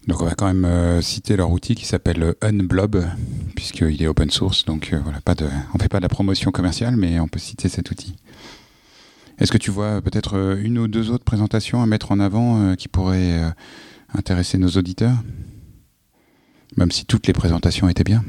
Donc 0.08 0.22
on 0.22 0.24
va 0.24 0.34
quand 0.34 0.46
même 0.46 0.64
euh, 0.64 1.02
citer 1.02 1.36
leur 1.36 1.50
outil 1.50 1.74
qui 1.74 1.84
s'appelle 1.84 2.34
Unblob, 2.40 3.04
puisqu'il 3.54 4.02
est 4.02 4.06
open 4.06 4.30
source, 4.30 4.64
donc 4.64 4.90
euh, 4.94 5.00
voilà, 5.04 5.20
pas 5.20 5.34
de, 5.34 5.44
on 5.44 5.76
ne 5.76 5.82
fait 5.82 5.90
pas 5.90 5.98
de 5.98 6.02
la 6.02 6.08
promotion 6.08 6.50
commerciale, 6.50 6.96
mais 6.96 7.20
on 7.20 7.28
peut 7.28 7.38
citer 7.38 7.68
cet 7.68 7.90
outil. 7.90 8.16
Est-ce 9.38 9.52
que 9.52 9.58
tu 9.58 9.70
vois 9.70 10.00
peut-être 10.00 10.38
euh, 10.38 10.56
une 10.62 10.78
ou 10.78 10.88
deux 10.88 11.10
autres 11.10 11.24
présentations 11.24 11.82
à 11.82 11.86
mettre 11.86 12.10
en 12.10 12.20
avant 12.20 12.74
qui 12.74 12.88
pourraient 12.88 13.52
intéresser 14.14 14.56
nos 14.56 14.70
auditeurs? 14.70 15.16
Même 16.78 16.90
si 16.90 17.04
toutes 17.04 17.26
les 17.26 17.34
présentations 17.34 17.86
étaient 17.86 18.02
bien. 18.02 18.24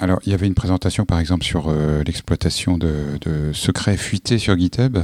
Alors, 0.00 0.18
il 0.26 0.32
y 0.32 0.34
avait 0.34 0.48
une 0.48 0.54
présentation 0.54 1.06
par 1.06 1.20
exemple 1.20 1.44
sur 1.44 1.72
l'exploitation 2.04 2.76
de, 2.76 3.52
secrets 3.52 3.96
fuités 3.96 4.38
sur 4.38 4.58
GitHub. 4.58 4.98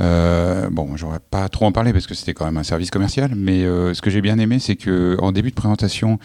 Euh, 0.00 0.68
bon, 0.70 0.96
j'aurais 0.96 1.20
pas 1.20 1.48
trop 1.48 1.66
en 1.66 1.72
parler 1.72 1.92
parce 1.92 2.06
que 2.06 2.14
c'était 2.14 2.34
quand 2.34 2.44
même 2.44 2.56
un 2.56 2.62
service 2.62 2.90
commercial, 2.90 3.32
mais 3.34 3.64
euh, 3.64 3.94
ce 3.94 4.02
que 4.02 4.10
j'ai 4.10 4.20
bien 4.20 4.38
aimé, 4.38 4.58
c'est 4.58 4.76
que 4.76 5.16
en 5.20 5.32
début 5.32 5.50
de 5.50 5.54
présentation, 5.54 6.18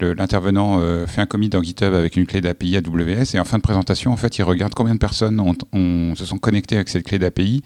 l'intervenant 0.00 0.78
euh, 0.80 1.06
fait 1.06 1.22
un 1.22 1.26
commit 1.26 1.48
dans 1.48 1.62
GitHub 1.62 1.94
avec 1.94 2.16
une 2.16 2.26
clé 2.26 2.40
d'API 2.40 2.76
AWS 2.76 3.34
et 3.34 3.40
en 3.40 3.44
fin 3.44 3.56
de 3.56 3.62
présentation, 3.62 4.12
en 4.12 4.16
fait, 4.16 4.38
il 4.38 4.42
regarde 4.42 4.74
combien 4.74 4.94
de 4.94 4.98
personnes 4.98 5.40
ont, 5.40 6.14
se 6.14 6.24
sont 6.24 6.38
connectées 6.38 6.76
avec 6.76 6.88
cette 6.88 7.04
clé 7.04 7.18
d'API. 7.18 7.62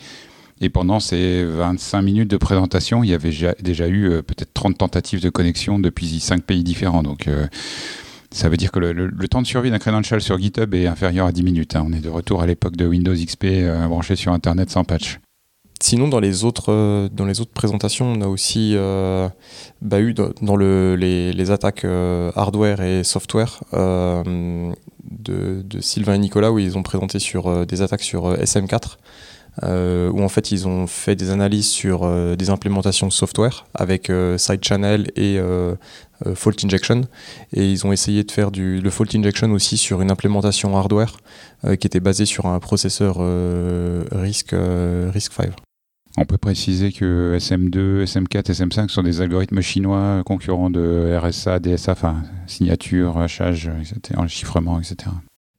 Et 0.62 0.68
pendant 0.68 1.00
ces 1.00 1.42
25 1.42 2.02
minutes 2.02 2.30
de 2.30 2.36
présentation, 2.36 3.02
il 3.02 3.08
y 3.08 3.14
avait 3.14 3.32
déjà, 3.62 3.88
eu 3.88 4.22
peut-être 4.22 4.52
30 4.52 4.76
tentatives 4.76 5.22
de 5.22 5.30
connexion 5.30 5.78
depuis 5.78 6.20
5 6.20 6.42
pays 6.42 6.62
différents. 6.62 7.02
Donc, 7.02 7.30
ça 8.30 8.50
veut 8.50 8.58
dire 8.58 8.70
que 8.70 8.78
le, 8.78 9.28
temps 9.28 9.40
de 9.40 9.46
survie 9.46 9.70
d'un 9.70 9.78
credential 9.78 10.20
sur 10.20 10.38
GitHub 10.38 10.74
est 10.74 10.86
inférieur 10.86 11.26
à 11.26 11.32
10 11.32 11.42
minutes. 11.44 11.76
Hein. 11.76 11.86
On 11.88 11.94
est 11.94 12.02
de 12.02 12.10
retour 12.10 12.42
à 12.42 12.46
l'époque 12.46 12.76
de 12.76 12.86
Windows 12.86 13.14
XP 13.14 13.46
branché 13.88 14.16
sur 14.16 14.34
Internet 14.34 14.68
sans 14.68 14.84
patch. 14.84 15.18
Sinon, 15.82 16.08
dans 16.08 16.20
les 16.20 16.44
autres, 16.44 16.70
euh, 16.70 17.08
dans 17.10 17.24
les 17.24 17.40
autres 17.40 17.52
présentations, 17.52 18.12
on 18.12 18.20
a 18.20 18.26
aussi 18.26 18.74
euh, 18.76 19.28
bah, 19.80 19.98
eu 19.98 20.12
dans, 20.12 20.56
le, 20.56 20.94
les, 20.94 21.50
attaques 21.50 21.86
euh, 21.86 22.30
hardware 22.36 22.82
et 22.82 23.02
software 23.02 23.60
de, 23.72 25.80
Sylvain 25.80 26.14
et 26.14 26.18
Nicolas, 26.18 26.52
où 26.52 26.58
ils 26.58 26.76
ont 26.76 26.82
présenté 26.82 27.18
sur 27.18 27.66
des 27.66 27.80
attaques 27.80 28.02
sur 28.02 28.34
SM4. 28.34 28.98
où 30.12 30.22
en 30.22 30.28
fait 30.28 30.52
ils 30.52 30.68
ont 30.68 30.86
fait 30.86 31.16
des 31.16 31.30
analyses 31.30 31.68
sur 31.68 32.06
des 32.36 32.50
implémentations 32.50 33.10
software 33.10 33.66
avec 33.74 34.12
side 34.36 34.62
channel 34.62 35.10
et 35.16 35.40
fault 36.34 36.52
injection 36.62 37.02
et 37.54 37.70
ils 37.70 37.86
ont 37.86 37.92
essayé 37.92 38.22
de 38.22 38.30
faire 38.30 38.50
du, 38.50 38.80
le 38.80 38.90
fault 38.90 39.14
injection 39.14 39.50
aussi 39.52 39.76
sur 39.76 40.02
une 40.02 40.10
implémentation 40.10 40.76
hardware 40.76 41.16
qui 41.64 41.86
était 41.86 42.00
basée 42.00 42.26
sur 42.26 42.46
un 42.46 42.60
processeur 42.60 43.16
RISC, 44.12 44.54
RISC-V. 45.12 45.50
On 46.16 46.24
peut 46.24 46.38
préciser 46.38 46.92
que 46.92 47.36
SM2, 47.38 48.04
SM4, 48.04 48.50
SM5 48.50 48.88
sont 48.88 49.02
des 49.02 49.20
algorithmes 49.20 49.60
chinois 49.60 50.22
concurrents 50.26 50.70
de 50.70 51.16
RSA, 51.16 51.60
DSA, 51.60 51.92
enfin 51.92 52.22
signature, 52.46 53.18
hachage, 53.18 53.70
etc., 53.80 54.20
chiffrement, 54.26 54.80
etc. 54.80 55.10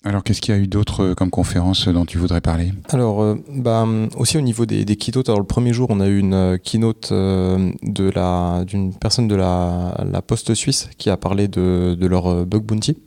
Alors, 0.04 0.24
qu'est-ce 0.24 0.42
qu'il 0.42 0.56
y 0.56 0.58
a 0.58 0.60
eu 0.60 0.68
d'autre 0.68 1.04
euh, 1.04 1.14
comme 1.14 1.30
conférences 1.30 1.88
dont 1.88 2.06
tu 2.06 2.18
voudrais 2.18 2.42
parler? 2.42 2.74
Alors, 2.90 3.22
euh, 3.22 3.36
bah, 3.50 3.88
aussi 4.18 4.36
au 4.36 4.42
niveau 4.42 4.66
des, 4.66 4.84
des, 4.84 4.96
keynotes, 4.96 5.30
alors 5.30 5.40
le 5.40 5.46
premier 5.46 5.74
jour, 5.74 5.88
on 5.92 6.00
a 6.00 6.08
eu 6.08 6.18
une 6.18 6.34
euh, 6.34 6.58
keynote 6.58 7.14
d'une 7.14 8.94
personne 9.00 9.28
de 9.28 9.36
la, 9.36 10.22
Poste 10.26 10.56
suisse 10.56 10.90
qui 10.98 11.10
a 11.10 11.18
parlé 11.18 11.48
de 11.48 12.08
leur 12.08 12.46
bug 12.46 12.64
bounty. 12.64 12.98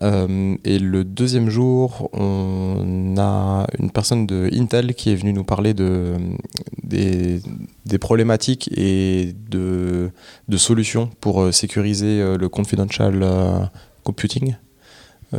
Euh, 0.00 0.56
et 0.64 0.78
le 0.78 1.04
deuxième 1.04 1.50
jour, 1.50 2.08
on 2.14 3.14
a 3.18 3.66
une 3.78 3.90
personne 3.90 4.26
de 4.26 4.48
Intel 4.52 4.94
qui 4.94 5.10
est 5.10 5.14
venue 5.14 5.34
nous 5.34 5.44
parler 5.44 5.74
de, 5.74 6.14
des, 6.82 7.42
problématiques 8.00 8.70
et 8.76 9.34
de, 9.50 10.10
de, 10.48 10.56
solutions 10.56 11.10
pour 11.20 11.42
euh, 11.42 11.52
sécuriser 11.52 12.20
euh, 12.20 12.38
le 12.38 12.48
confidential 12.48 13.70
computing. 14.02 14.56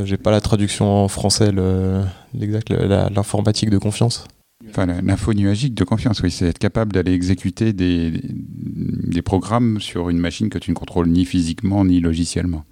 J'ai 0.05 0.17
pas 0.17 0.31
la 0.31 0.41
traduction 0.41 1.03
en 1.03 1.07
français, 1.07 1.51
l'informatique 1.51 3.69
de 3.69 3.77
confiance. 3.77 4.25
Enfin, 4.69 4.87
l'info 4.87 5.35
nuagique 5.35 5.75
de 5.75 5.83
confiance, 5.83 6.21
oui, 6.21 6.31
c'est 6.31 6.47
être 6.47 6.57
capable 6.57 6.93
d'aller 6.93 7.13
exécuter 7.13 7.73
des, 7.73 8.11
des 8.23 9.21
programmes 9.21 9.79
sur 9.79 10.09
une 10.09 10.17
machine 10.17 10.49
que 10.49 10.57
tu 10.57 10.71
ne 10.71 10.75
contrôles 10.75 11.09
ni 11.09 11.25
physiquement 11.25 11.85
ni 11.85 11.99
logiciellement. 11.99 12.63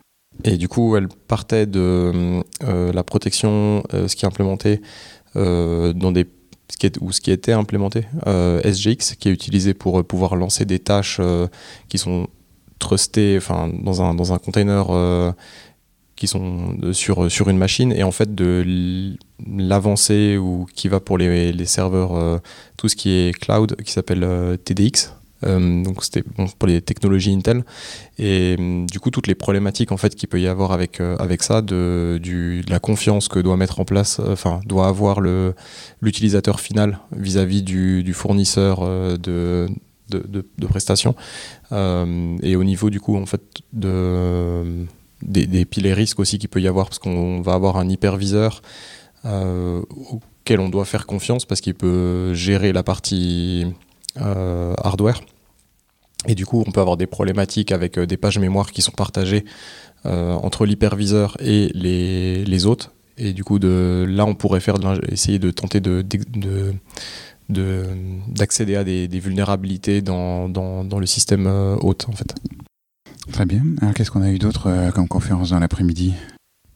Et 0.43 0.57
du 0.57 0.67
coup, 0.67 0.95
elle 0.95 1.07
partait 1.27 1.65
de 1.65 2.41
euh, 2.63 2.93
la 2.93 3.03
protection, 3.03 3.83
euh, 3.93 4.07
ce 4.07 4.15
qui 4.15 4.25
est 4.25 4.27
implémenté 4.27 4.81
euh, 5.35 5.93
dans 5.93 6.11
des 6.11 6.27
ce 6.69 6.77
qui 6.77 6.85
est, 6.85 6.97
ou 7.01 7.11
ce 7.11 7.19
qui 7.19 7.31
était 7.31 7.51
implémenté, 7.51 8.05
SGX, 8.25 9.17
qui 9.19 9.27
est 9.27 9.31
utilisé 9.33 9.73
pour 9.73 10.05
pouvoir 10.05 10.37
lancer 10.37 10.63
des 10.63 10.79
tâches 10.79 11.19
qui 11.89 11.97
sont 11.97 12.27
trustées 12.79 13.39
dans, 13.83 14.01
un, 14.01 14.13
dans 14.13 14.31
un 14.31 14.37
container 14.37 14.85
qui 16.15 16.27
sont 16.27 16.77
sur, 16.93 17.29
sur 17.29 17.49
une 17.49 17.57
machine, 17.57 17.91
et 17.91 18.03
en 18.03 18.11
fait 18.11 18.33
de 18.33 18.65
l'avancée 19.45 20.37
ou 20.37 20.65
qui 20.73 20.87
va 20.87 21.01
pour 21.01 21.17
les, 21.17 21.51
les 21.51 21.65
serveurs, 21.65 22.39
tout 22.77 22.87
ce 22.87 22.95
qui 22.95 23.09
est 23.09 23.37
cloud, 23.37 23.75
qui 23.83 23.91
s'appelle 23.91 24.57
TDX, 24.63 25.09
euh, 25.09 25.20
donc 25.43 26.03
c'était 26.03 26.23
pour 26.59 26.67
les 26.67 26.81
technologies 26.81 27.33
Intel. 27.33 27.63
Et 28.17 28.55
euh, 28.59 28.85
du 28.85 28.99
coup 28.99 29.09
toutes 29.09 29.27
les 29.27 29.35
problématiques 29.35 29.91
en 29.91 29.97
fait 29.97 30.15
qu'il 30.15 30.29
peut 30.29 30.39
y 30.39 30.47
avoir 30.47 30.71
avec 30.71 30.99
euh, 30.99 31.15
avec 31.17 31.43
ça 31.43 31.61
de, 31.61 32.19
du, 32.21 32.61
de 32.61 32.69
la 32.69 32.79
confiance 32.79 33.27
que 33.27 33.39
doit 33.39 33.57
mettre 33.57 33.79
en 33.79 33.85
place 33.85 34.19
enfin 34.19 34.59
doit 34.65 34.87
avoir 34.87 35.19
le 35.19 35.55
l'utilisateur 36.01 36.59
final 36.59 36.99
vis-à-vis 37.15 37.63
du, 37.63 38.13
fournisseur 38.13 38.81
de 39.17 39.67
de, 40.09 40.45
de, 40.57 40.67
prestations. 40.67 41.15
Et 41.71 42.55
au 42.55 42.63
niveau 42.63 42.89
du 42.89 42.99
coup 42.99 43.15
en 43.17 43.25
fait 43.25 43.41
de 43.73 44.85
des, 45.21 45.45
des 45.45 45.65
piliers 45.65 45.93
risques 45.93 46.19
aussi 46.19 46.37
qu'il 46.37 46.49
peut 46.49 46.61
y 46.61 46.67
avoir 46.67 46.87
parce 46.87 46.99
qu'on 46.99 47.41
va 47.41 47.53
avoir 47.53 47.77
un 47.77 47.87
hyperviseur 47.87 48.61
auquel 49.23 50.59
on 50.59 50.69
doit 50.69 50.85
faire 50.85 51.05
confiance 51.05 51.45
parce 51.45 51.61
qu'il 51.61 51.75
peut 51.75 52.33
gérer 52.33 52.73
la 52.73 52.83
partie 52.83 53.65
euh, 53.65 53.90
hardware. 54.17 55.21
Et 56.27 56.35
du 56.35 56.45
coup, 56.45 56.63
on 56.65 56.71
peut 56.71 56.81
avoir 56.81 56.97
des 56.97 57.07
problématiques 57.07 57.71
avec 57.71 57.97
euh, 57.97 58.05
des 58.05 58.17
pages 58.17 58.37
mémoire 58.37 58.71
qui 58.71 58.81
sont 58.81 58.91
partagées 58.91 59.43
euh, 60.05 60.33
entre 60.33 60.65
l'hyperviseur 60.65 61.35
et 61.39 61.71
les, 61.73 62.45
les, 62.45 62.65
autres. 62.65 62.91
Et 63.17 63.33
du 63.33 63.43
coup, 63.43 63.57
de, 63.57 64.05
là, 64.07 64.25
on 64.25 64.35
pourrait 64.35 64.59
faire 64.59 64.75
essayer 65.11 65.39
de 65.39 65.49
tenter 65.49 65.79
de, 65.79 66.03
de, 67.49 67.85
d'accéder 68.27 68.75
à 68.75 68.83
des, 68.83 69.07
des 69.07 69.19
vulnérabilités 69.19 70.01
dans, 70.01 70.47
dans, 70.47 70.83
dans, 70.83 70.99
le 70.99 71.05
système 71.05 71.47
hôte, 71.81 72.07
en 72.07 72.13
fait. 72.13 72.35
Très 73.31 73.45
bien. 73.45 73.63
Alors, 73.81 73.93
qu'est-ce 73.93 74.11
qu'on 74.11 74.21
a 74.21 74.31
eu 74.31 74.39
d'autre 74.39 74.91
comme 74.93 75.07
conférence 75.07 75.49
dans 75.49 75.59
l'après-midi? 75.59 76.13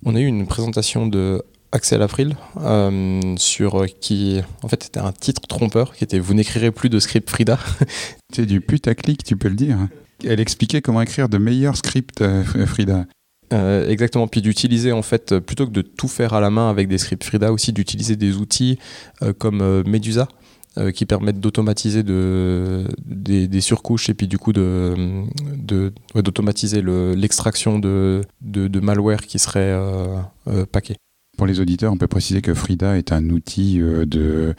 On 0.06 0.16
a 0.16 0.20
eu 0.20 0.26
une 0.26 0.46
présentation 0.46 1.08
de 1.08 1.44
Axel 1.76 2.02
April 2.02 2.38
euh, 2.62 3.36
sur 3.36 3.82
euh, 3.82 3.88
qui 3.88 4.40
en 4.64 4.70
fait 4.70 4.82
c'était 4.84 5.02
un 5.02 5.12
titre 5.12 5.42
trompeur 5.42 5.94
qui 5.94 6.06
était 6.06 6.20
vous 6.20 6.34
n'écrirez 6.34 6.72
plus 6.72 6.88
de 6.88 7.00
script 7.00 7.30
Frida. 7.30 7.60
C'est 8.34 8.46
du 8.46 8.62
putaclic, 8.62 9.26
tu 9.26 9.36
peux 9.36 9.50
le 9.50 9.56
dire. 9.56 9.78
Elle 10.24 10.40
expliquait 10.40 10.82
comment 10.82 11.02
écrire 11.02 11.28
de 11.28 11.38
meilleurs 11.38 11.76
scripts 11.76 12.22
euh, 12.22 12.44
Frida. 12.66 13.06
exactement, 13.52 14.28
puis 14.28 14.42
d'utiliser 14.42 14.94
en 14.94 15.02
fait, 15.02 15.38
plutôt 15.40 15.68
que 15.68 15.72
de 15.72 15.82
tout 15.82 16.08
faire 16.08 16.34
à 16.34 16.40
la 16.40 16.50
main 16.50 16.70
avec 16.70 16.88
des 16.88 16.98
scripts 16.98 17.26
Frida, 17.26 17.52
aussi 17.52 17.74
d'utiliser 17.74 18.16
des 18.16 18.38
outils 18.38 18.80
comme 19.38 19.84
Medusa 19.86 20.28
qui 20.94 21.06
permettent 21.06 21.40
d'automatiser 21.40 22.04
de, 22.04 22.86
des, 23.06 23.62
surcouches 23.62 24.10
et 24.10 24.14
puis 24.14 24.28
du 24.28 24.38
coup 24.38 24.52
de, 24.52 25.22
d'automatiser 26.16 26.82
l'extraction 26.82 27.80
de, 27.80 28.22
de, 28.42 28.80
malware 28.80 29.22
qui 29.22 29.40
serait 29.40 29.78
paqué. 30.72 30.96
Pour 31.38 31.48
les 31.48 31.60
auditeurs, 31.60 31.92
on 31.92 31.98
peut 31.98 32.08
préciser 32.08 32.42
que 32.42 32.54
Frida 32.54 32.98
est 32.98 33.12
un 33.12 33.30
outil 33.30 33.82
euh, 33.82 34.06
de 34.06 34.56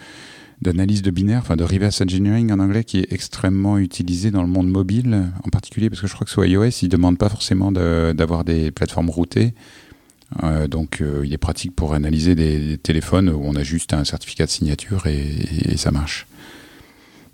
d'analyse 0.62 1.02
de 1.02 1.11
binaire, 1.11 1.40
enfin 1.40 1.54
de 1.54 1.64
reverse 1.64 2.00
engineering 2.00 2.50
en 2.50 2.59
anglais, 2.61 2.83
qui 2.83 2.99
est 3.00 3.12
extrêmement 3.12 3.76
utilisé 3.76 4.30
dans 4.30 4.40
le 4.40 4.49
monde 4.49 4.68
mobile, 4.68 5.26
en 5.45 5.50
particulier 5.50 5.90
parce 5.90 6.00
que 6.00 6.06
je 6.06 6.14
crois 6.14 6.25
que 6.25 6.30
sur 6.30 6.47
iOS, 6.47 6.71
il 6.80 6.87
ne 6.87 6.92
demande 6.92 7.18
pas 7.18 7.28
forcément 7.28 7.71
d'avoir 7.71 8.42
des 8.42 8.71
plateformes 8.71 9.11
routées. 9.11 9.52
Euh, 10.42 10.66
donc 10.66 11.02
euh, 11.02 11.23
il 11.26 11.33
est 11.35 11.38
pratique 11.38 11.76
pour 11.76 11.92
analyser 11.92 12.35
des, 12.35 12.78
téléphones 12.78 13.28
où 13.28 13.42
on 13.45 13.54
a 13.54 13.62
juste 13.62 13.92
un 13.92 14.04
certificat 14.04 14.47
de 14.47 14.50
signature 14.50 15.06
et, 15.06 15.76
ça 15.76 15.90
marche. 15.90 16.26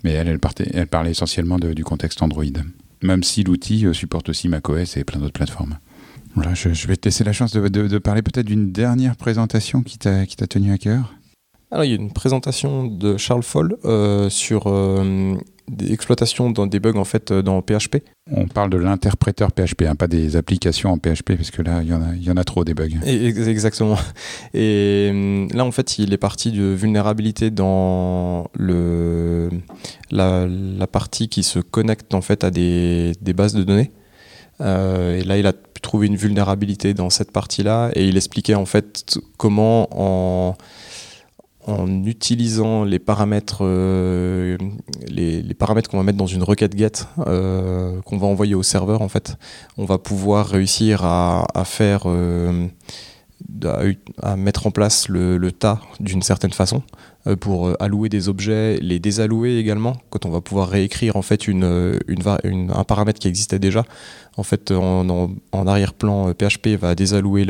Mais 0.03 0.11
elle, 0.11 0.27
elle, 0.27 0.39
partait, 0.39 0.69
elle 0.73 0.87
parlait 0.87 1.11
essentiellement 1.11 1.59
du 1.59 1.85
contexte 1.85 2.21
Android, 2.21 2.43
même 3.01 3.23
si 3.23 3.45
l'outil 3.45 3.87
supporte 3.93 4.27
aussi 4.27 4.49
macOS 4.49 4.97
et 4.97 5.05
plein 5.05 5.21
d'autres 5.21 5.31
plateformes. 5.31 5.77
Voilà, 6.35 6.53
je, 6.53 6.87
vais 6.87 6.95
te 6.95 7.07
laisser 7.07 7.23
la 7.23 7.33
chance 7.33 7.51
de, 7.53 7.97
parler 7.99 8.21
peut-être 8.21 8.45
d'une 8.45 8.71
dernière 8.71 9.15
présentation 9.15 9.83
qui 9.83 9.97
t'a 9.97 10.25
tenu 10.25 10.71
à 10.71 10.77
cœur. 10.77 11.13
Alors, 11.73 11.85
il 11.85 11.89
y 11.89 11.93
a 11.93 11.95
une 11.95 12.11
présentation 12.11 12.85
de 12.85 13.17
Charles 13.17 13.41
Foll 13.41 13.77
euh, 13.83 14.29
sur 14.29 14.67
euh, 14.67 15.35
des 15.67 15.91
exploitations 15.91 16.51
dans 16.51 16.67
des 16.67 16.79
bugs 16.79 16.97
en 16.97 17.03
fait 17.03 17.31
euh, 17.31 17.41
dans 17.41 17.63
PHP. 17.63 17.97
On 18.31 18.47
parle 18.47 18.69
de 18.69 18.77
l'interpréteur 18.77 19.49
PHP, 19.51 19.83
hein, 19.87 19.95
pas 19.95 20.07
des 20.07 20.35
applications 20.35 20.91
en 20.91 20.99
PHP, 20.99 21.35
parce 21.35 21.49
que 21.49 21.63
là, 21.63 21.81
il 21.81 21.89
y 21.89 21.93
en 21.93 22.01
a, 22.03 22.13
il 22.13 22.23
y 22.23 22.29
en 22.29 22.37
a 22.37 22.43
trop 22.43 22.63
des 22.63 22.75
bugs. 22.75 22.89
exactement. 23.05 23.97
Et 24.53 25.47
là, 25.51 25.65
en 25.65 25.71
fait, 25.71 25.97
il 25.97 26.13
est 26.13 26.17
parti 26.17 26.51
de 26.51 26.63
vulnérabilité 26.63 27.49
dans 27.49 28.51
le, 28.53 29.49
la, 30.11 30.45
la 30.47 30.85
partie 30.85 31.27
qui 31.27 31.41
se 31.41 31.57
connecte 31.57 32.13
en 32.13 32.21
fait 32.21 32.43
à 32.43 32.51
des, 32.51 33.13
des 33.19 33.33
bases 33.33 33.55
de 33.55 33.63
données. 33.63 33.89
Euh, 34.61 35.19
et 35.19 35.23
là, 35.23 35.37
il 35.37 35.47
a 35.47 35.53
trouver 35.83 36.07
une 36.07 36.15
vulnérabilité 36.15 36.95
dans 36.95 37.11
cette 37.11 37.31
partie-là 37.31 37.91
et 37.93 38.07
il 38.07 38.17
expliquait 38.17 38.55
en 38.55 38.65
fait 38.65 39.19
comment 39.37 39.87
en, 39.91 40.55
en 41.67 42.03
utilisant 42.05 42.83
les 42.83 42.99
paramètres, 42.99 43.59
euh, 43.61 44.57
les, 45.07 45.41
les, 45.41 45.53
paramètres 45.53 45.89
qu'on 45.89 45.97
va 45.97 46.03
mettre 46.03 46.17
dans 46.17 46.25
une 46.27 46.43
requête 46.43 46.75
GET 46.77 47.07
euh, 47.27 48.01
qu'on 48.01 48.17
va 48.17 48.27
envoyer 48.27 48.55
au 48.55 48.63
serveur, 48.63 49.01
en 49.01 49.09
fait, 49.09 49.35
on 49.77 49.85
va 49.85 49.97
pouvoir 49.97 50.47
réussir 50.47 51.05
à, 51.05 51.45
à 51.53 51.63
faire, 51.63 52.03
à, 54.21 54.35
mettre 54.35 54.67
en 54.67 54.71
place 54.71 55.07
le, 55.09 55.37
le 55.37 55.51
tas 55.51 55.79
d'une 55.99 56.21
certaine 56.21 56.53
façon 56.53 56.83
pour 57.39 57.71
allouer 57.79 58.09
des 58.09 58.27
objets, 58.27 58.77
les 58.81 58.99
désallouer 58.99 59.57
également, 59.57 59.95
quand 60.09 60.25
on 60.25 60.29
va 60.29 60.41
pouvoir 60.41 60.67
réécrire 60.67 61.15
en 61.15 61.21
fait 61.21 61.47
une, 61.47 61.97
une, 62.07 62.71
un 62.71 62.83
paramètre 62.83 63.19
qui 63.19 63.29
existait 63.29 63.59
déjà 63.59 63.85
en 64.35 64.43
fait, 64.43 64.71
en, 64.71 65.67
arrière-plan, 65.67 66.33
PHP 66.33 66.67
euh, 66.67 66.77
va 66.77 66.95
désallouer 66.95 67.45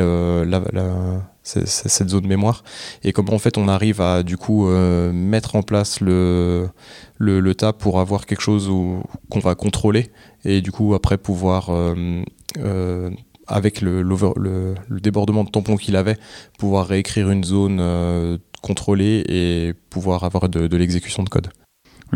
cette 1.43 2.09
zone 2.09 2.27
mémoire. 2.27 2.63
Et 3.03 3.13
comment 3.13 3.33
en 3.33 3.39
fait 3.39 3.57
on 3.57 3.67
arrive 3.67 4.01
à 4.01 4.23
du 4.23 4.38
coup 4.38 4.67
euh, 4.67 5.12
mettre 5.13 5.55
en 5.55 5.63
place 5.63 6.01
le, 6.01 6.69
le, 7.17 7.55
tas 7.55 7.73
pour 7.73 8.00
avoir 8.00 8.25
quelque 8.25 8.41
chose 8.41 8.69
qu'on 9.29 9.39
va 9.39 9.55
contrôler 9.55 10.12
et 10.43 10.62
du 10.62 10.71
coup 10.71 10.93
après 10.93 11.17
pouvoir 11.17 11.69
euh, 11.69 13.09
avec 13.47 13.81
le, 13.81 14.03
débordement 14.89 15.43
de 15.43 15.50
tampon 15.50 15.75
qu'il 15.77 15.95
avait, 15.95 16.17
pouvoir 16.57 16.88
réécrire 16.88 17.29
une 17.29 17.43
zone 17.43 18.39
contrôlée 18.62 19.23
et 19.27 19.73
pouvoir 19.89 20.23
avoir 20.23 20.50
de 20.50 20.77
l'exécution 20.77 21.23
de 21.23 21.29
code. 21.29 21.50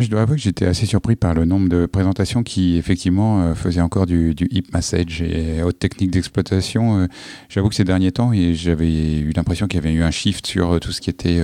Je 0.01 0.09
dois 0.09 0.21
avouer 0.21 0.35
que 0.35 0.41
j'étais 0.41 0.65
assez 0.65 0.85
surpris 0.85 1.15
par 1.15 1.33
le 1.33 1.45
nombre 1.45 1.69
de 1.69 1.85
présentations 1.85 2.43
qui, 2.43 2.77
effectivement, 2.77 3.41
euh, 3.41 3.55
faisaient 3.55 3.81
encore 3.81 4.05
du, 4.05 4.35
du 4.35 4.47
hip 4.51 4.65
message 4.73 5.21
et 5.21 5.63
haute 5.63 5.79
technique 5.79 6.11
d'exploitation. 6.11 6.99
Euh, 6.99 7.07
j'avoue 7.49 7.69
que 7.69 7.75
ces 7.75 7.83
derniers 7.83 8.11
temps, 8.11 8.31
j'avais 8.53 9.19
eu 9.19 9.31
l'impression 9.35 9.67
qu'il 9.67 9.79
y 9.79 9.83
avait 9.85 9.93
eu 9.93 10.03
un 10.03 10.11
shift 10.11 10.45
sur 10.45 10.73
euh, 10.73 10.79
tout 10.79 10.91
ce 10.91 11.01
qui 11.01 11.09
était, 11.09 11.41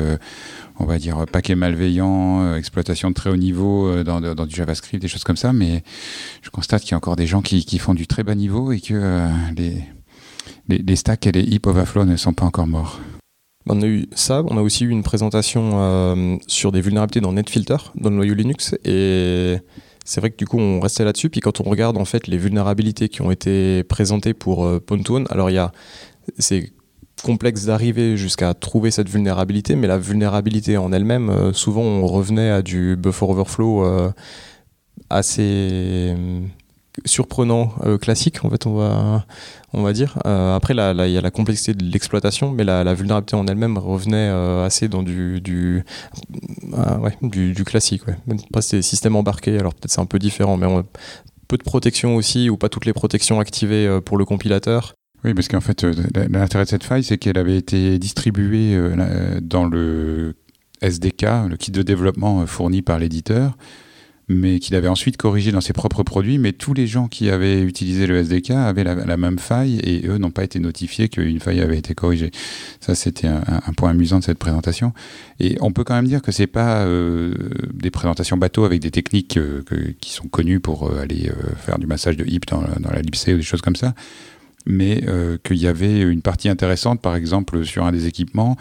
on 0.79 0.85
va 0.85 0.97
dire, 0.97 1.25
paquet 1.31 1.55
malveillant, 1.55 2.55
exploitation 2.55 3.09
de 3.09 3.15
très 3.15 3.29
haut 3.29 3.37
niveau 3.37 4.03
dans, 4.03 4.45
du 4.45 4.55
JavaScript, 4.55 5.01
des 5.01 5.07
choses 5.07 5.23
comme 5.23 5.37
ça. 5.37 5.53
Mais 5.53 5.83
je 6.41 6.49
constate 6.49 6.83
qu'il 6.83 6.91
y 6.91 6.93
a 6.93 6.97
encore 6.97 7.15
des 7.15 7.27
gens 7.27 7.41
qui, 7.41 7.77
font 7.79 7.93
du 7.93 8.07
très 8.07 8.23
bas 8.23 8.35
niveau 8.35 8.71
et 8.71 8.79
que 8.79 9.29
les, 9.55 9.83
les, 10.69 10.77
les 10.79 10.95
stacks 10.95 11.25
et 11.27 11.31
les 11.31 11.41
hip 11.41 11.61
overflow 11.65 12.05
ne 12.05 12.15
sont 12.15 12.33
pas 12.33 12.45
encore 12.45 12.67
morts. 12.67 12.99
On 13.67 13.81
a 13.81 13.85
eu 13.85 14.07
ça, 14.13 14.43
on 14.45 14.57
a 14.57 14.61
aussi 14.61 14.83
eu 14.83 14.89
une 14.89 15.03
présentation 15.03 15.71
euh, 15.75 16.37
sur 16.47 16.71
des 16.71 16.81
vulnérabilités 16.81 17.21
dans 17.21 17.31
NetFilter, 17.31 17.77
dans 17.95 18.09
le 18.09 18.17
noyau 18.17 18.33
Linux, 18.33 18.75
et 18.83 19.57
c'est 20.03 20.19
vrai 20.19 20.31
que 20.31 20.37
du 20.37 20.45
coup 20.45 20.59
on 20.59 20.81
restait 20.81 21.05
là-dessus. 21.05 21.29
Puis 21.29 21.39
quand 21.39 21.61
on 21.61 21.63
regarde 21.63 21.97
en 21.97 22.05
fait 22.05 22.27
les 22.27 22.37
vulnérabilités 22.37 23.07
qui 23.07 23.21
ont 23.21 23.31
été 23.31 23.83
présentées 23.85 24.33
pour 24.33 24.65
euh, 24.65 24.83
alors 25.29 25.49
il 25.49 25.53
y 25.53 25.59
a 25.59 25.71
c'est 26.37 26.73
complexe 27.23 27.65
d'arriver 27.65 28.17
jusqu'à 28.17 28.53
trouver 28.53 28.91
cette 28.91 29.07
vulnérabilité, 29.07 29.75
mais 29.75 29.87
la 29.87 29.97
vulnérabilité 29.97 30.75
en 30.75 30.91
elle-même, 30.91 31.29
euh, 31.29 31.53
souvent 31.53 31.83
on 31.83 32.05
revenait 32.05 32.49
à 32.49 32.61
du 32.61 32.97
buffer 32.97 33.25
overflow 33.25 33.85
assez 35.09 36.15
surprenant 37.05 37.73
euh, 37.83 37.97
classique 37.97 38.45
en 38.45 38.49
fait 38.49 38.67
on 38.67 38.75
va 38.75 39.25
on 39.73 39.81
va 39.81 39.93
dire. 39.93 40.19
Euh, 40.25 40.55
après 40.55 40.73
il 40.73 41.11
y 41.11 41.17
a 41.17 41.21
la 41.21 41.31
complexité 41.31 41.73
de 41.73 41.83
l'exploitation 41.83 42.51
mais 42.51 42.63
la, 42.63 42.93
vulnérabilité 42.93 43.35
en 43.35 43.47
elle-même 43.47 43.77
revenait 43.77 44.29
euh, 44.29 44.65
assez 44.65 44.87
dans 44.87 45.01
du 45.01 45.41
du, 45.41 45.83
du, 47.21 47.63
classique 47.63 48.05
ouais. 48.07 48.15
après 48.49 48.61
c'est 48.61 48.81
système 48.81 49.15
embarqué 49.15 49.57
alors 49.57 49.73
peut-être 49.73 49.91
c'est 49.91 50.01
un 50.01 50.05
peu 50.05 50.19
différent 50.19 50.57
mais 50.57 50.67
peu 51.47 51.57
de 51.57 51.63
protection 51.63 52.15
aussi 52.15 52.49
ou 52.49 52.57
pas 52.57 52.69
toutes 52.69 52.85
les 52.85 52.93
protections 52.93 53.39
activées 53.39 53.99
pour 54.05 54.17
le 54.17 54.25
compilateur. 54.25 54.93
Oui, 55.25 55.33
parce 55.33 55.47
qu'en 55.47 55.61
fait, 55.61 55.83
l'intérêt 56.29 56.65
de 56.65 56.69
cette 56.69 56.83
faille, 56.83 57.03
c'est 57.03 57.17
qu'elle 57.17 57.37
avait 57.37 57.55
été 57.57 57.97
distribuée 57.97 58.77
dans 59.41 59.65
le 59.65 60.35
SDK, 60.81 61.25
le 61.49 61.55
kit 61.55 61.71
de 61.71 61.81
développement 61.81 62.45
fourni 62.45 62.81
par 62.81 62.99
l'éditeur, 62.99 63.55
mais 64.33 64.59
qu'il 64.59 64.75
avait 64.75 64.87
ensuite 64.87 65.17
corrigé 65.17 65.51
dans 65.51 65.61
ses 65.61 65.73
propres 65.73 66.03
produits. 66.03 66.37
Mais 66.37 66.51
tous 66.51 66.73
les 66.73 66.87
gens 66.87 67.07
qui 67.07 67.29
avaient 67.29 67.61
utilisé 67.61 68.07
le 68.07 68.17
SDK 68.17 68.51
avaient 68.51 68.83
la, 68.83 69.17
même 69.17 69.39
faille 69.39 69.79
et 69.79 70.07
eux 70.07 70.17
n'ont 70.17 70.31
pas 70.31 70.43
été 70.43 70.59
notifiés 70.59 71.09
qu'une 71.09 71.39
faille 71.39 71.61
avait 71.61 71.77
été 71.77 71.93
corrigée. 71.93 72.31
Ça, 72.79 72.95
c'était 72.95 73.27
un, 73.27 73.43
point 73.77 73.91
amusant 73.91 74.19
de 74.19 74.23
cette 74.23 74.37
présentation. 74.37 74.93
Et 75.39 75.57
on 75.61 75.71
peut 75.71 75.83
quand 75.83 75.95
même 75.95 76.07
dire 76.07 76.21
que 76.21 76.31
c'est 76.31 76.47
pas 76.47 76.83
euh, 76.85 77.33
des 77.73 77.91
présentations 77.91 78.37
bateau 78.37 78.65
avec 78.65 78.81
des 78.81 78.91
techniques 78.91 79.37
euh, 79.37 79.63
qui 80.01 80.11
sont 80.11 80.27
connues 80.27 80.59
pour 80.59 80.87
euh, 80.89 81.01
aller 81.01 81.31
faire 81.57 81.79
du 81.79 81.87
massage 81.87 82.17
de 82.17 82.25
hip 82.25 82.41
dans, 82.49 82.61
dans 82.79 82.91
la 82.91 83.01
lipsée 83.01 83.33
ou 83.33 83.37
des 83.37 83.43
choses 83.43 83.61
comme 83.61 83.75
ça 83.75 83.93
mais 84.65 85.03
qu'il 85.43 85.57
y 85.57 85.67
avait 85.67 85.99
une 85.99 86.21
partie 86.21 86.47
intéressante, 86.47 87.01
par 87.01 87.17
exemple, 87.17 87.65
sur 87.65 87.83
un 87.83 87.91
des 87.91 88.07
équipements, 88.07 88.55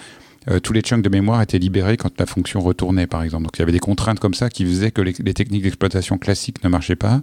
euh, 0.48 0.58
tous 0.58 0.72
les 0.72 0.80
chunks 0.80 1.02
de 1.02 1.08
mémoire 1.08 1.40
étaient 1.42 1.58
libérés 1.58 1.96
quand 1.96 2.18
la 2.18 2.26
fonction 2.26 2.60
retournait, 2.60 3.06
par 3.06 3.22
exemple. 3.22 3.44
Donc 3.44 3.56
il 3.56 3.60
y 3.60 3.62
avait 3.62 3.72
des 3.72 3.78
contraintes 3.78 4.18
comme 4.18 4.34
ça 4.34 4.50
qui 4.50 4.64
faisaient 4.64 4.90
que 4.90 5.00
les, 5.00 5.12
techniques 5.34 5.62
d'exploitation 5.62 6.18
classiques 6.18 6.62
ne 6.64 6.68
marchaient 6.68 6.96
pas 6.96 7.20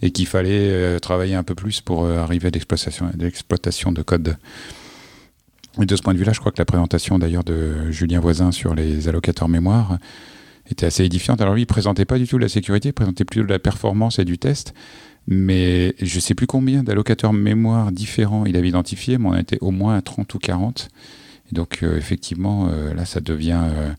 et 0.00 0.10
qu'il 0.10 0.26
fallait 0.26 0.70
euh, 0.70 0.98
travailler 0.98 1.34
un 1.34 1.42
peu 1.42 1.54
plus 1.54 1.80
pour 1.80 2.04
euh, 2.04 2.18
arriver 2.18 2.48
à 2.48 2.50
l'exploitation 3.18 3.92
de 3.92 4.02
code. 4.02 4.36
Et 5.80 5.86
de 5.86 5.96
ce 5.96 6.02
point 6.02 6.12
de 6.12 6.18
vue-là, 6.18 6.32
je 6.32 6.40
crois 6.40 6.52
que 6.52 6.58
la 6.58 6.64
présentation 6.64 7.18
d'ailleurs 7.18 7.44
de 7.44 7.90
Julien 7.90 8.20
Voisin 8.20 8.52
sur 8.52 8.74
les 8.74 9.08
allocateurs 9.08 9.48
mémoire 9.48 9.98
était 10.70 10.86
assez 10.86 11.04
édifiante. 11.04 11.40
Alors 11.40 11.54
lui, 11.54 11.62
il 11.62 11.66
présentait 11.66 12.04
pas 12.04 12.18
du 12.18 12.26
tout 12.26 12.38
la 12.38 12.48
sécurité, 12.48 12.90
il 12.90 12.92
présentait 12.92 13.24
plutôt 13.24 13.46
de 13.46 13.50
la 13.50 13.58
performance 13.58 14.18
et 14.18 14.24
du 14.24 14.38
test. 14.38 14.74
Mais 15.28 15.94
je 16.00 16.16
ne 16.16 16.20
sais 16.20 16.34
plus 16.34 16.46
combien 16.46 16.82
d'allocateurs 16.82 17.32
mémoire 17.32 17.92
différents 17.92 18.44
il 18.44 18.56
avait 18.56 18.68
identifié, 18.68 19.18
mais 19.18 19.28
on 19.28 19.34
était 19.36 19.58
au 19.60 19.70
moins 19.70 19.96
à 19.96 20.02
30 20.02 20.34
ou 20.34 20.38
40 20.38 20.90
donc 21.52 21.80
euh, 21.82 21.96
effectivement, 21.96 22.68
euh, 22.72 22.94
là, 22.94 23.04
ça 23.04 23.20
devient... 23.20 23.60
Euh, 23.62 23.92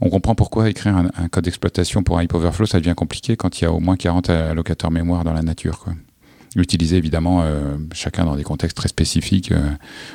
on 0.00 0.10
comprend 0.10 0.34
pourquoi 0.34 0.68
écrire 0.68 0.96
un, 0.96 1.28
code 1.28 1.44
d'exploitation 1.44 2.02
pour 2.02 2.18
un 2.18 2.22
heap 2.22 2.34
overflow, 2.34 2.66
ça 2.66 2.78
devient 2.78 2.94
compliqué 2.94 3.36
quand 3.36 3.60
il 3.60 3.64
y 3.64 3.66
a 3.66 3.72
au 3.72 3.80
moins 3.80 3.96
40 3.96 4.30
allocateurs 4.30 4.90
mémoire 4.90 5.24
dans 5.24 5.32
la 5.32 5.42
nature. 5.42 5.78
Quoi. 5.78 5.94
Utiliser 6.56 6.96
évidemment 6.96 7.44
chacun 7.94 8.24
dans 8.24 8.34
des 8.34 8.42
contextes 8.42 8.76
très 8.76 8.88
spécifiques, 8.88 9.54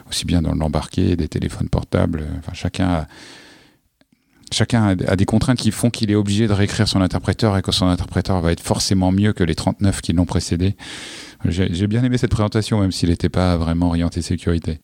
aussi 0.10 0.26
bien 0.26 0.42
dans 0.42 0.54
l'embarqué, 0.54 1.16
des 1.16 1.30
téléphones 1.30 1.70
portables. 1.70 2.26
Chacun 2.54 2.90
a, 2.90 3.08
chacun 4.52 4.90
a, 4.90 5.16
des 5.16 5.26
contraintes 5.26 5.58
qui 5.58 5.72
font 5.72 5.90
qu'il 5.90 6.12
est 6.12 6.16
obligé 6.16 6.48
de 6.48 6.54
réécrire 6.54 6.88
son 6.88 7.02
interpréteur 7.02 7.56
et 7.56 7.62
que 7.62 7.72
son 7.72 7.88
interpréteur 7.88 8.42
va 8.42 8.52
être 8.52 8.62
forcément 8.62 9.14
mieux 9.14 9.32
que 9.32 9.46
les 9.46 9.56
39 9.56 10.02
qui 10.02 10.12
l'ont 10.12 10.26
précédé. 10.26 10.76
J'ai 11.46 11.88
bien 11.88 12.04
aimé 12.04 12.18
cette 12.18 12.32
présentation, 12.32 12.82
même 12.82 12.92
s'il 12.92 13.08
n'était 13.08 13.30
pas 13.30 13.56
vraiment 13.56 13.88
orienté 13.88 14.22
sécurité. 14.22 14.82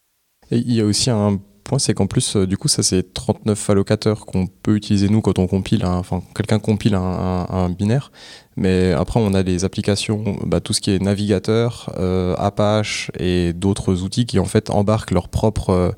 Et 0.50 0.58
il 0.58 0.74
y 0.74 0.80
a 0.80 0.86
aussi 0.86 1.10
un 1.10 1.40
point, 1.64 1.80
c'est 1.80 1.94
qu'en 1.94 2.08
plus, 2.08 2.36
euh, 2.36 2.48
du 2.48 2.58
coup, 2.58 2.68
ça 2.68 2.84
c'est 2.84 3.14
39 3.14 3.70
allocateurs 3.70 4.26
qu'on 4.26 4.48
peut 4.48 4.76
utiliser 4.76 5.10
nous 5.10 5.22
quand 5.22 5.40
on 5.40 5.48
compile, 5.48 5.86
enfin 5.86 6.22
quelqu'un 6.36 6.60
compile 6.60 6.96
un, 6.96 7.70
binaire. 7.70 8.12
Mais 8.56 8.92
après, 8.92 9.20
on 9.20 9.34
a 9.34 9.44
des 9.44 9.66
applications, 9.66 10.38
bah, 10.46 10.60
tout 10.60 10.74
ce 10.74 10.82
qui 10.82 10.92
est 10.92 11.02
navigateur, 11.02 11.92
euh, 11.98 12.36
Apache 12.38 13.10
et 13.18 13.54
d'autres 13.54 14.04
outils 14.04 14.26
qui 14.26 14.38
en 14.40 14.46
fait 14.46 14.70
embarquent 14.70 15.12
leur 15.12 15.30
propre 15.30 15.70
euh, 15.72 15.92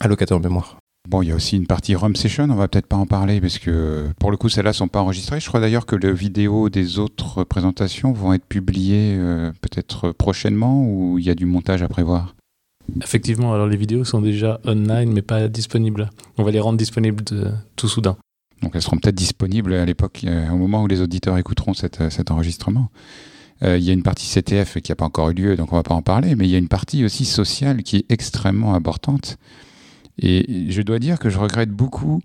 allocateur 0.00 0.38
mémoire. 0.38 0.76
Bon, 1.08 1.22
il 1.22 1.28
y 1.28 1.32
a 1.32 1.36
aussi 1.36 1.56
une 1.56 1.66
partie 1.66 1.94
ROM 1.94 2.14
Session, 2.16 2.48
on 2.50 2.54
va 2.54 2.68
peut-être 2.68 2.86
pas 2.86 2.96
en 2.96 3.06
parler 3.06 3.40
parce 3.40 3.58
que 3.58 4.06
pour 4.18 4.30
le 4.30 4.36
coup, 4.36 4.48
celles-là 4.48 4.72
sont 4.72 4.88
pas 4.88 5.00
enregistrées. 5.00 5.40
Je 5.40 5.48
crois 5.48 5.60
d'ailleurs 5.60 5.86
que 5.86 5.96
les 5.96 6.12
vidéos 6.12 6.68
des 6.68 6.98
autres 6.98 7.44
présentations 7.44 8.12
vont 8.12 8.32
être 8.32 8.44
publiées 8.44 9.16
peut-être 9.60 10.10
prochainement 10.10 10.84
ou 10.84 11.18
il 11.18 11.24
y 11.24 11.30
a 11.30 11.36
du 11.36 11.46
montage 11.46 11.82
à 11.82 11.88
prévoir? 11.88 12.35
Effectivement, 13.02 13.52
alors 13.52 13.66
les 13.66 13.76
vidéos 13.76 14.04
sont 14.04 14.20
déjà 14.20 14.60
online 14.64 15.12
mais 15.12 15.22
pas 15.22 15.48
disponibles. 15.48 16.10
On 16.38 16.44
va 16.44 16.50
les 16.50 16.60
rendre 16.60 16.78
disponibles 16.78 17.24
tout 17.76 17.88
soudain. 17.88 18.16
Donc 18.62 18.72
elles 18.74 18.82
seront 18.82 18.96
peut-être 18.96 19.14
disponibles 19.14 19.74
à 19.74 19.84
l'époque, 19.84 20.22
euh, 20.24 20.48
au 20.50 20.56
moment 20.56 20.82
où 20.82 20.86
les 20.86 21.00
auditeurs 21.00 21.36
écouteront 21.38 21.72
euh, 21.82 22.10
cet 22.10 22.30
enregistrement. 22.30 22.90
Euh, 23.62 23.78
il 23.78 23.84
y 23.84 23.90
a 23.90 23.92
une 23.92 24.02
partie 24.02 24.26
CTF 24.26 24.80
qui 24.80 24.90
n'a 24.90 24.96
pas 24.96 25.04
encore 25.04 25.30
eu 25.30 25.34
lieu, 25.34 25.56
donc 25.56 25.72
on 25.72 25.76
ne 25.76 25.80
va 25.80 25.82
pas 25.82 25.94
en 25.94 26.02
parler, 26.02 26.34
mais 26.34 26.46
il 26.46 26.50
y 26.50 26.54
a 26.54 26.58
une 26.58 26.68
partie 26.68 27.04
aussi 27.04 27.24
sociale 27.24 27.82
qui 27.82 27.96
est 27.96 28.06
extrêmement 28.10 28.74
importante. 28.74 29.38
Et 30.18 30.66
je 30.70 30.82
dois 30.82 30.98
dire 30.98 31.18
que 31.18 31.28
je 31.28 31.38
regrette 31.38 31.70
beaucoup 31.70 32.20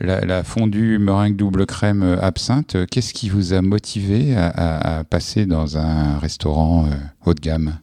la, 0.00 0.42
fondue 0.42 0.98
meringue 0.98 1.36
double 1.36 1.66
crème 1.66 2.02
absinthe. 2.02 2.76
Qu'est-ce 2.90 3.12
qui 3.12 3.28
vous 3.28 3.52
a 3.52 3.62
motivé 3.62 4.34
à, 4.34 5.04
passer 5.08 5.46
dans 5.46 5.76
un 5.76 6.18
restaurant 6.18 6.88
haut 7.26 7.34
de 7.34 7.40
gamme? 7.40 7.78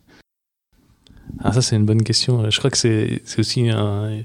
Ah, 1.43 1.51
ça, 1.53 1.61
c'est 1.61 1.75
une 1.75 1.85
bonne 1.85 2.03
question. 2.03 2.49
Je 2.49 2.57
crois 2.57 2.69
que 2.69 2.77
c'est 2.77 3.21
aussi 3.37 3.69
un. 3.69 4.23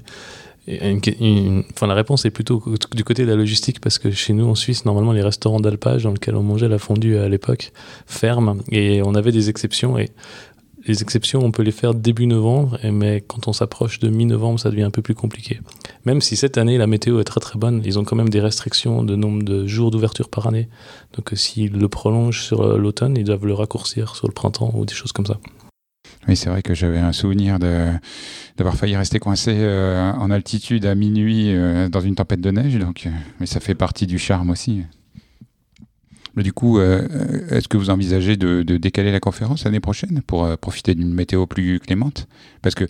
Une, 0.65 1.63
enfin, 1.73 1.87
la 1.87 1.93
réponse 1.93 2.23
est 2.23 2.31
plutôt 2.31 2.63
du 2.95 3.03
côté 3.03 3.25
de 3.25 3.29
la 3.29 3.35
logistique 3.35 3.81
parce 3.81 3.99
que 3.99 4.11
chez 4.11 4.31
nous 4.31 4.45
en 4.45 4.55
Suisse, 4.55 4.85
normalement, 4.85 5.11
les 5.11 5.21
restaurants 5.21 5.59
d'alpage 5.59 6.03
dans 6.03 6.11
lesquels 6.11 6.35
on 6.35 6.43
mangeait 6.43 6.69
la 6.69 6.79
fondue 6.79 7.17
à 7.17 7.27
l'époque 7.27 7.73
ferment 8.05 8.55
et 8.71 9.01
on 9.03 9.13
avait 9.13 9.33
des 9.33 9.49
exceptions. 9.49 9.97
Et 9.97 10.11
les 10.85 11.01
exceptions, 11.01 11.41
on 11.43 11.51
peut 11.51 11.63
les 11.63 11.71
faire 11.71 11.93
début 11.93 12.27
novembre, 12.27 12.77
mais 12.91 13.21
quand 13.21 13.49
on 13.49 13.53
s'approche 13.53 13.99
de 13.99 14.09
mi-novembre, 14.09 14.57
ça 14.57 14.69
devient 14.69 14.83
un 14.83 14.89
peu 14.89 15.01
plus 15.01 15.15
compliqué. 15.15 15.59
Même 16.05 16.21
si 16.21 16.37
cette 16.37 16.57
année, 16.57 16.77
la 16.77 16.87
météo 16.87 17.19
est 17.19 17.25
très 17.25 17.41
très 17.41 17.59
bonne, 17.59 17.81
ils 17.85 17.99
ont 17.99 18.05
quand 18.05 18.15
même 18.15 18.29
des 18.29 18.41
restrictions 18.41 19.03
de 19.03 19.15
nombre 19.15 19.43
de 19.43 19.67
jours 19.67 19.91
d'ouverture 19.91 20.29
par 20.29 20.47
année. 20.47 20.69
Donc 21.15 21.31
s'ils 21.33 21.73
le 21.73 21.87
prolongent 21.89 22.41
sur 22.41 22.77
l'automne, 22.77 23.17
ils 23.17 23.25
doivent 23.25 23.45
le 23.45 23.53
raccourcir 23.53 24.15
sur 24.15 24.27
le 24.27 24.33
printemps 24.33 24.71
ou 24.75 24.85
des 24.85 24.93
choses 24.93 25.11
comme 25.11 25.25
ça. 25.25 25.39
Oui, 26.27 26.37
c'est 26.37 26.49
vrai 26.49 26.61
que 26.61 26.73
j'avais 26.73 26.99
un 26.99 27.11
souvenir 27.11 27.59
d'avoir 27.59 28.75
failli 28.75 28.95
rester 28.95 29.19
coincé 29.19 29.51
euh, 29.53 30.11
en 30.13 30.31
altitude 30.31 30.85
à 30.85 30.95
minuit 30.95 31.47
euh, 31.49 31.89
dans 31.89 31.99
une 31.99 32.15
tempête 32.15 32.41
de 32.41 32.51
neige, 32.51 32.77
donc, 32.77 33.03
euh, 33.05 33.09
mais 33.39 33.45
ça 33.45 33.59
fait 33.59 33.75
partie 33.75 34.07
du 34.07 34.17
charme 34.17 34.49
aussi. 34.49 34.83
Du 36.35 36.51
coup, 36.51 36.79
est-ce 36.79 37.67
que 37.67 37.77
vous 37.77 37.91
envisagez 37.91 38.37
de, 38.37 38.63
décaler 38.63 39.11
la 39.11 39.19
conférence 39.19 39.65
l'année 39.65 39.79
prochaine 39.79 40.23
pour 40.25 40.57
profiter 40.57 40.95
d'une 40.95 41.13
météo 41.13 41.45
plus 41.45 41.79
clémente? 41.79 42.27
Parce 42.63 42.73
que 42.73 42.85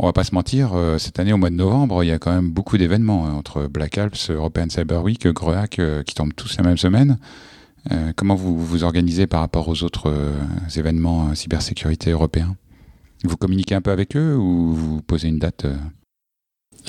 on 0.00 0.06
va 0.06 0.12
pas 0.12 0.24
se 0.24 0.34
mentir, 0.34 0.72
cette 0.98 1.20
année 1.20 1.32
au 1.32 1.36
mois 1.36 1.50
de 1.50 1.54
novembre, 1.54 2.02
il 2.02 2.08
y 2.08 2.10
a 2.10 2.18
quand 2.18 2.32
même 2.32 2.50
beaucoup 2.50 2.76
d'événements 2.76 3.28
hein, 3.28 3.34
entre 3.34 3.68
Black 3.68 3.98
Alps, 3.98 4.30
European 4.30 4.68
Cyber 4.68 5.04
Week, 5.04 5.28
GREAC, 5.28 5.80
qui 6.06 6.14
tombent 6.16 6.34
tous 6.34 6.56
la 6.56 6.64
même 6.64 6.76
semaine. 6.76 7.18
comment 8.16 8.34
vous 8.34 8.58
vous 8.58 8.82
organisez 8.82 9.28
par 9.28 9.42
rapport 9.42 9.68
aux 9.68 9.84
autres 9.84 10.12
événements 10.76 11.36
cybersécurité 11.36 12.10
européens? 12.10 12.56
Vous 13.24 13.36
communiquez 13.36 13.74
un 13.74 13.80
peu 13.80 13.90
avec 13.90 14.16
eux 14.16 14.36
ou 14.36 14.72
vous 14.72 15.02
posez 15.02 15.28
une 15.28 15.38
date 15.38 15.64
euh 15.64 15.76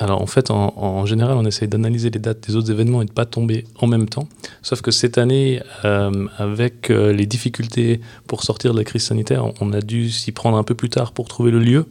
alors 0.00 0.22
en 0.22 0.26
fait, 0.26 0.50
en, 0.50 1.04
général, 1.04 1.36
on 1.36 1.44
essaye 1.44 1.68
d'analyser 1.68 2.08
les 2.10 2.18
dates 2.18 2.48
des 2.48 2.56
autres 2.56 2.70
événements 2.70 3.02
et 3.02 3.04
de 3.04 3.10
ne 3.10 3.14
pas 3.14 3.26
tomber 3.26 3.64
en 3.80 3.86
même 3.86 4.08
temps. 4.08 4.28
Sauf 4.62 4.80
que 4.80 4.90
cette 4.90 5.18
année, 5.18 5.62
euh, 5.84 6.26
avec 6.38 6.90
euh, 6.90 7.12
les 7.12 7.26
difficultés 7.26 8.00
pour 8.26 8.42
sortir 8.42 8.72
de 8.72 8.78
la 8.78 8.84
crise 8.84 9.02
sanitaire, 9.02 9.44
on 9.60 9.72
a 9.74 9.80
dû 9.80 10.10
s'y 10.10 10.32
prendre 10.32 10.56
un 10.56 10.62
peu 10.62 10.74
plus 10.74 10.88
tard 10.88 11.12
pour 11.12 11.28
trouver 11.28 11.50
le 11.50 11.58
lieu. 11.58 11.86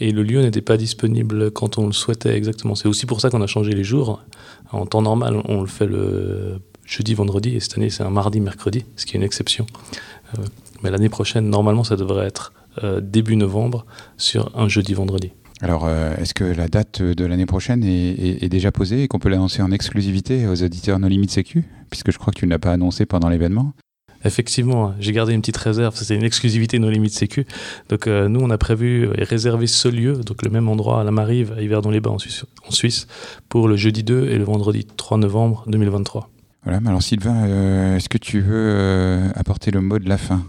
Et 0.00 0.10
le 0.10 0.24
lieu 0.24 0.42
n'était 0.42 0.60
pas 0.60 0.76
disponible 0.76 1.52
quand 1.52 1.78
on 1.78 1.86
le 1.86 1.92
souhaitait 1.92 2.36
exactement. 2.36 2.74
C'est 2.74 2.88
aussi 2.88 3.06
pour 3.06 3.20
ça 3.20 3.30
qu'on 3.30 3.42
a 3.42 3.46
changé 3.46 3.72
les 3.72 3.84
jours. 3.84 4.22
En 4.72 4.84
temps 4.84 5.02
normal, 5.02 5.40
on 5.44 5.60
le 5.60 5.68
fait 5.68 5.86
le 5.86 6.60
jeudi, 6.84 7.14
vendredi, 7.14 7.54
et 7.54 7.60
cette 7.60 7.78
année 7.78 7.90
c'est 7.90 8.02
un 8.02 8.10
mardi, 8.10 8.40
mercredi, 8.40 8.84
ce 8.96 9.06
qui 9.06 9.14
est 9.14 9.18
une 9.18 9.22
exception. 9.22 9.66
mais 10.82 10.90
l'année 10.90 11.08
prochaine, 11.08 11.48
normalement, 11.48 11.84
ça 11.84 11.96
devrait 11.96 12.26
être 12.26 12.52
début 13.00 13.36
novembre 13.36 13.86
sur 14.16 14.50
un 14.58 14.68
jeudi, 14.68 14.94
vendredi. 14.94 15.32
Alors, 15.62 15.88
est-ce 15.88 16.34
que 16.34 16.44
la 16.44 16.68
date 16.68 17.00
de 17.02 17.24
l'année 17.24 17.46
prochaine 17.46 17.82
est, 17.84 18.48
déjà 18.48 18.72
posée 18.72 19.04
et 19.04 19.08
qu'on 19.08 19.18
peut 19.18 19.28
l'annoncer 19.30 19.62
en 19.62 19.72
exclusivité 19.72 20.46
aux 20.46 20.62
auditeurs 20.62 20.98
No 20.98 21.08
Limit 21.08 21.28
Sécu 21.28 21.64
Puisque 21.90 22.12
je 22.12 22.18
crois 22.18 22.32
que 22.32 22.38
tu 22.38 22.46
ne 22.46 22.50
l'as 22.50 22.58
pas 22.58 22.72
annoncé 22.72 23.06
pendant 23.06 23.28
l'événement? 23.28 23.72
Effectivement, 24.26 24.94
j'ai 24.98 25.12
gardé 25.12 25.34
une 25.34 25.40
petite 25.40 25.56
réserve, 25.56 25.94
c'était 25.94 26.16
une 26.16 26.24
exclusivité 26.24 26.78
nos 26.78 26.90
limites 26.90 27.12
sécu. 27.12 27.46
Donc 27.88 28.06
euh, 28.06 28.28
nous, 28.28 28.40
on 28.40 28.50
a 28.50 28.58
prévu 28.58 29.08
et 29.16 29.22
réservé 29.22 29.66
ce 29.66 29.88
lieu, 29.88 30.16
donc 30.16 30.42
le 30.42 30.50
même 30.50 30.68
endroit 30.68 31.00
à 31.00 31.04
la 31.04 31.12
Marive, 31.12 31.54
à 31.56 31.62
Yverdon-les-Bains 31.62 32.10
en 32.10 32.18
Suisse, 32.18 32.44
en 32.66 32.72
Suisse, 32.72 33.06
pour 33.48 33.68
le 33.68 33.76
jeudi 33.76 34.02
2 34.02 34.28
et 34.30 34.38
le 34.38 34.44
vendredi 34.44 34.84
3 34.84 35.18
novembre 35.18 35.64
2023. 35.68 36.28
Voilà, 36.64 36.80
mais 36.80 36.88
alors 36.88 37.02
Sylvain, 37.02 37.46
euh, 37.46 37.96
est-ce 37.96 38.08
que 38.08 38.18
tu 38.18 38.40
veux 38.40 38.50
euh, 38.54 39.28
apporter 39.36 39.70
le 39.70 39.80
mot 39.80 40.00
de 40.00 40.08
la 40.08 40.18
fin? 40.18 40.42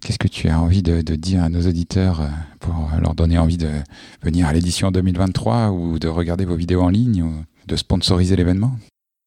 Qu'est-ce 0.00 0.18
que 0.18 0.28
tu 0.28 0.48
as 0.48 0.60
envie 0.60 0.82
de, 0.82 1.00
dire 1.14 1.42
à 1.42 1.48
nos 1.48 1.66
auditeurs 1.66 2.22
pour 2.58 2.90
leur 3.00 3.14
donner 3.14 3.38
envie 3.38 3.58
de 3.58 3.70
venir 4.22 4.46
à 4.46 4.52
l'édition 4.52 4.90
2023 4.90 5.70
ou 5.70 5.98
de 5.98 6.08
regarder 6.08 6.44
vos 6.44 6.56
vidéos 6.56 6.82
en 6.82 6.88
ligne 6.88 7.22
ou 7.22 7.32
de 7.66 7.76
sponsoriser 7.76 8.34
l'événement? 8.34 8.72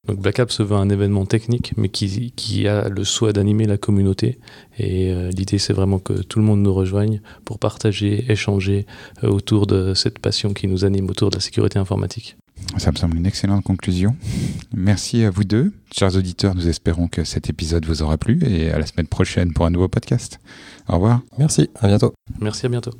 Donc 0.08 0.20
Black 0.20 0.42
se 0.52 0.64
veut 0.64 0.76
un 0.76 0.90
événement 0.90 1.26
technique, 1.26 1.74
mais 1.78 1.88
qui, 1.88 2.34
qui 2.36 2.68
a 2.68 2.90
le 2.90 3.06
souhait 3.06 3.32
d'animer 3.32 3.66
la 3.66 3.78
communauté. 3.78 4.38
Et 4.78 5.14
euh, 5.14 5.30
l'idée, 5.30 5.60
c'est 5.60 5.72
vraiment 5.72 6.00
que 6.00 6.22
tout 6.22 6.40
le 6.40 6.46
monde 6.46 6.62
nous 6.62 6.74
rejoigne 6.74 7.22
pour 7.46 7.58
partager, 7.58 8.30
échanger 8.30 8.86
euh, 9.24 9.30
autour 9.30 9.66
de 9.66 9.94
cette 9.94 10.20
passion 10.20 10.54
qui 10.54 10.68
nous 10.68 10.84
anime 10.84 11.10
autour 11.10 11.30
de 11.30 11.38
la 11.38 11.42
sécurité 11.42 11.80
informatique. 11.80 12.36
Ça 12.78 12.92
me 12.92 12.98
semble 12.98 13.18
une 13.18 13.26
excellente 13.26 13.64
conclusion. 13.64 14.16
Merci 14.74 15.24
à 15.24 15.30
vous 15.30 15.44
deux. 15.44 15.74
Chers 15.92 16.16
auditeurs, 16.16 16.56
nous 16.56 16.68
espérons 16.68 17.08
que 17.08 17.24
cet 17.24 17.50
épisode 17.50 17.86
vous 17.86 18.02
aura 18.02 18.18
plu 18.18 18.40
et 18.44 18.72
à 18.72 18.80
la 18.80 18.86
semaine 18.86 19.08
prochaine 19.08 19.54
pour 19.54 19.66
un 19.66 19.70
nouveau 19.70 19.88
podcast. 19.88 20.40
Au 20.88 20.94
revoir. 20.96 21.22
Merci, 21.38 21.70
à 21.80 21.88
bientôt. 21.88 22.14
Merci, 22.40 22.66
à 22.66 22.70
bientôt. 22.70 22.92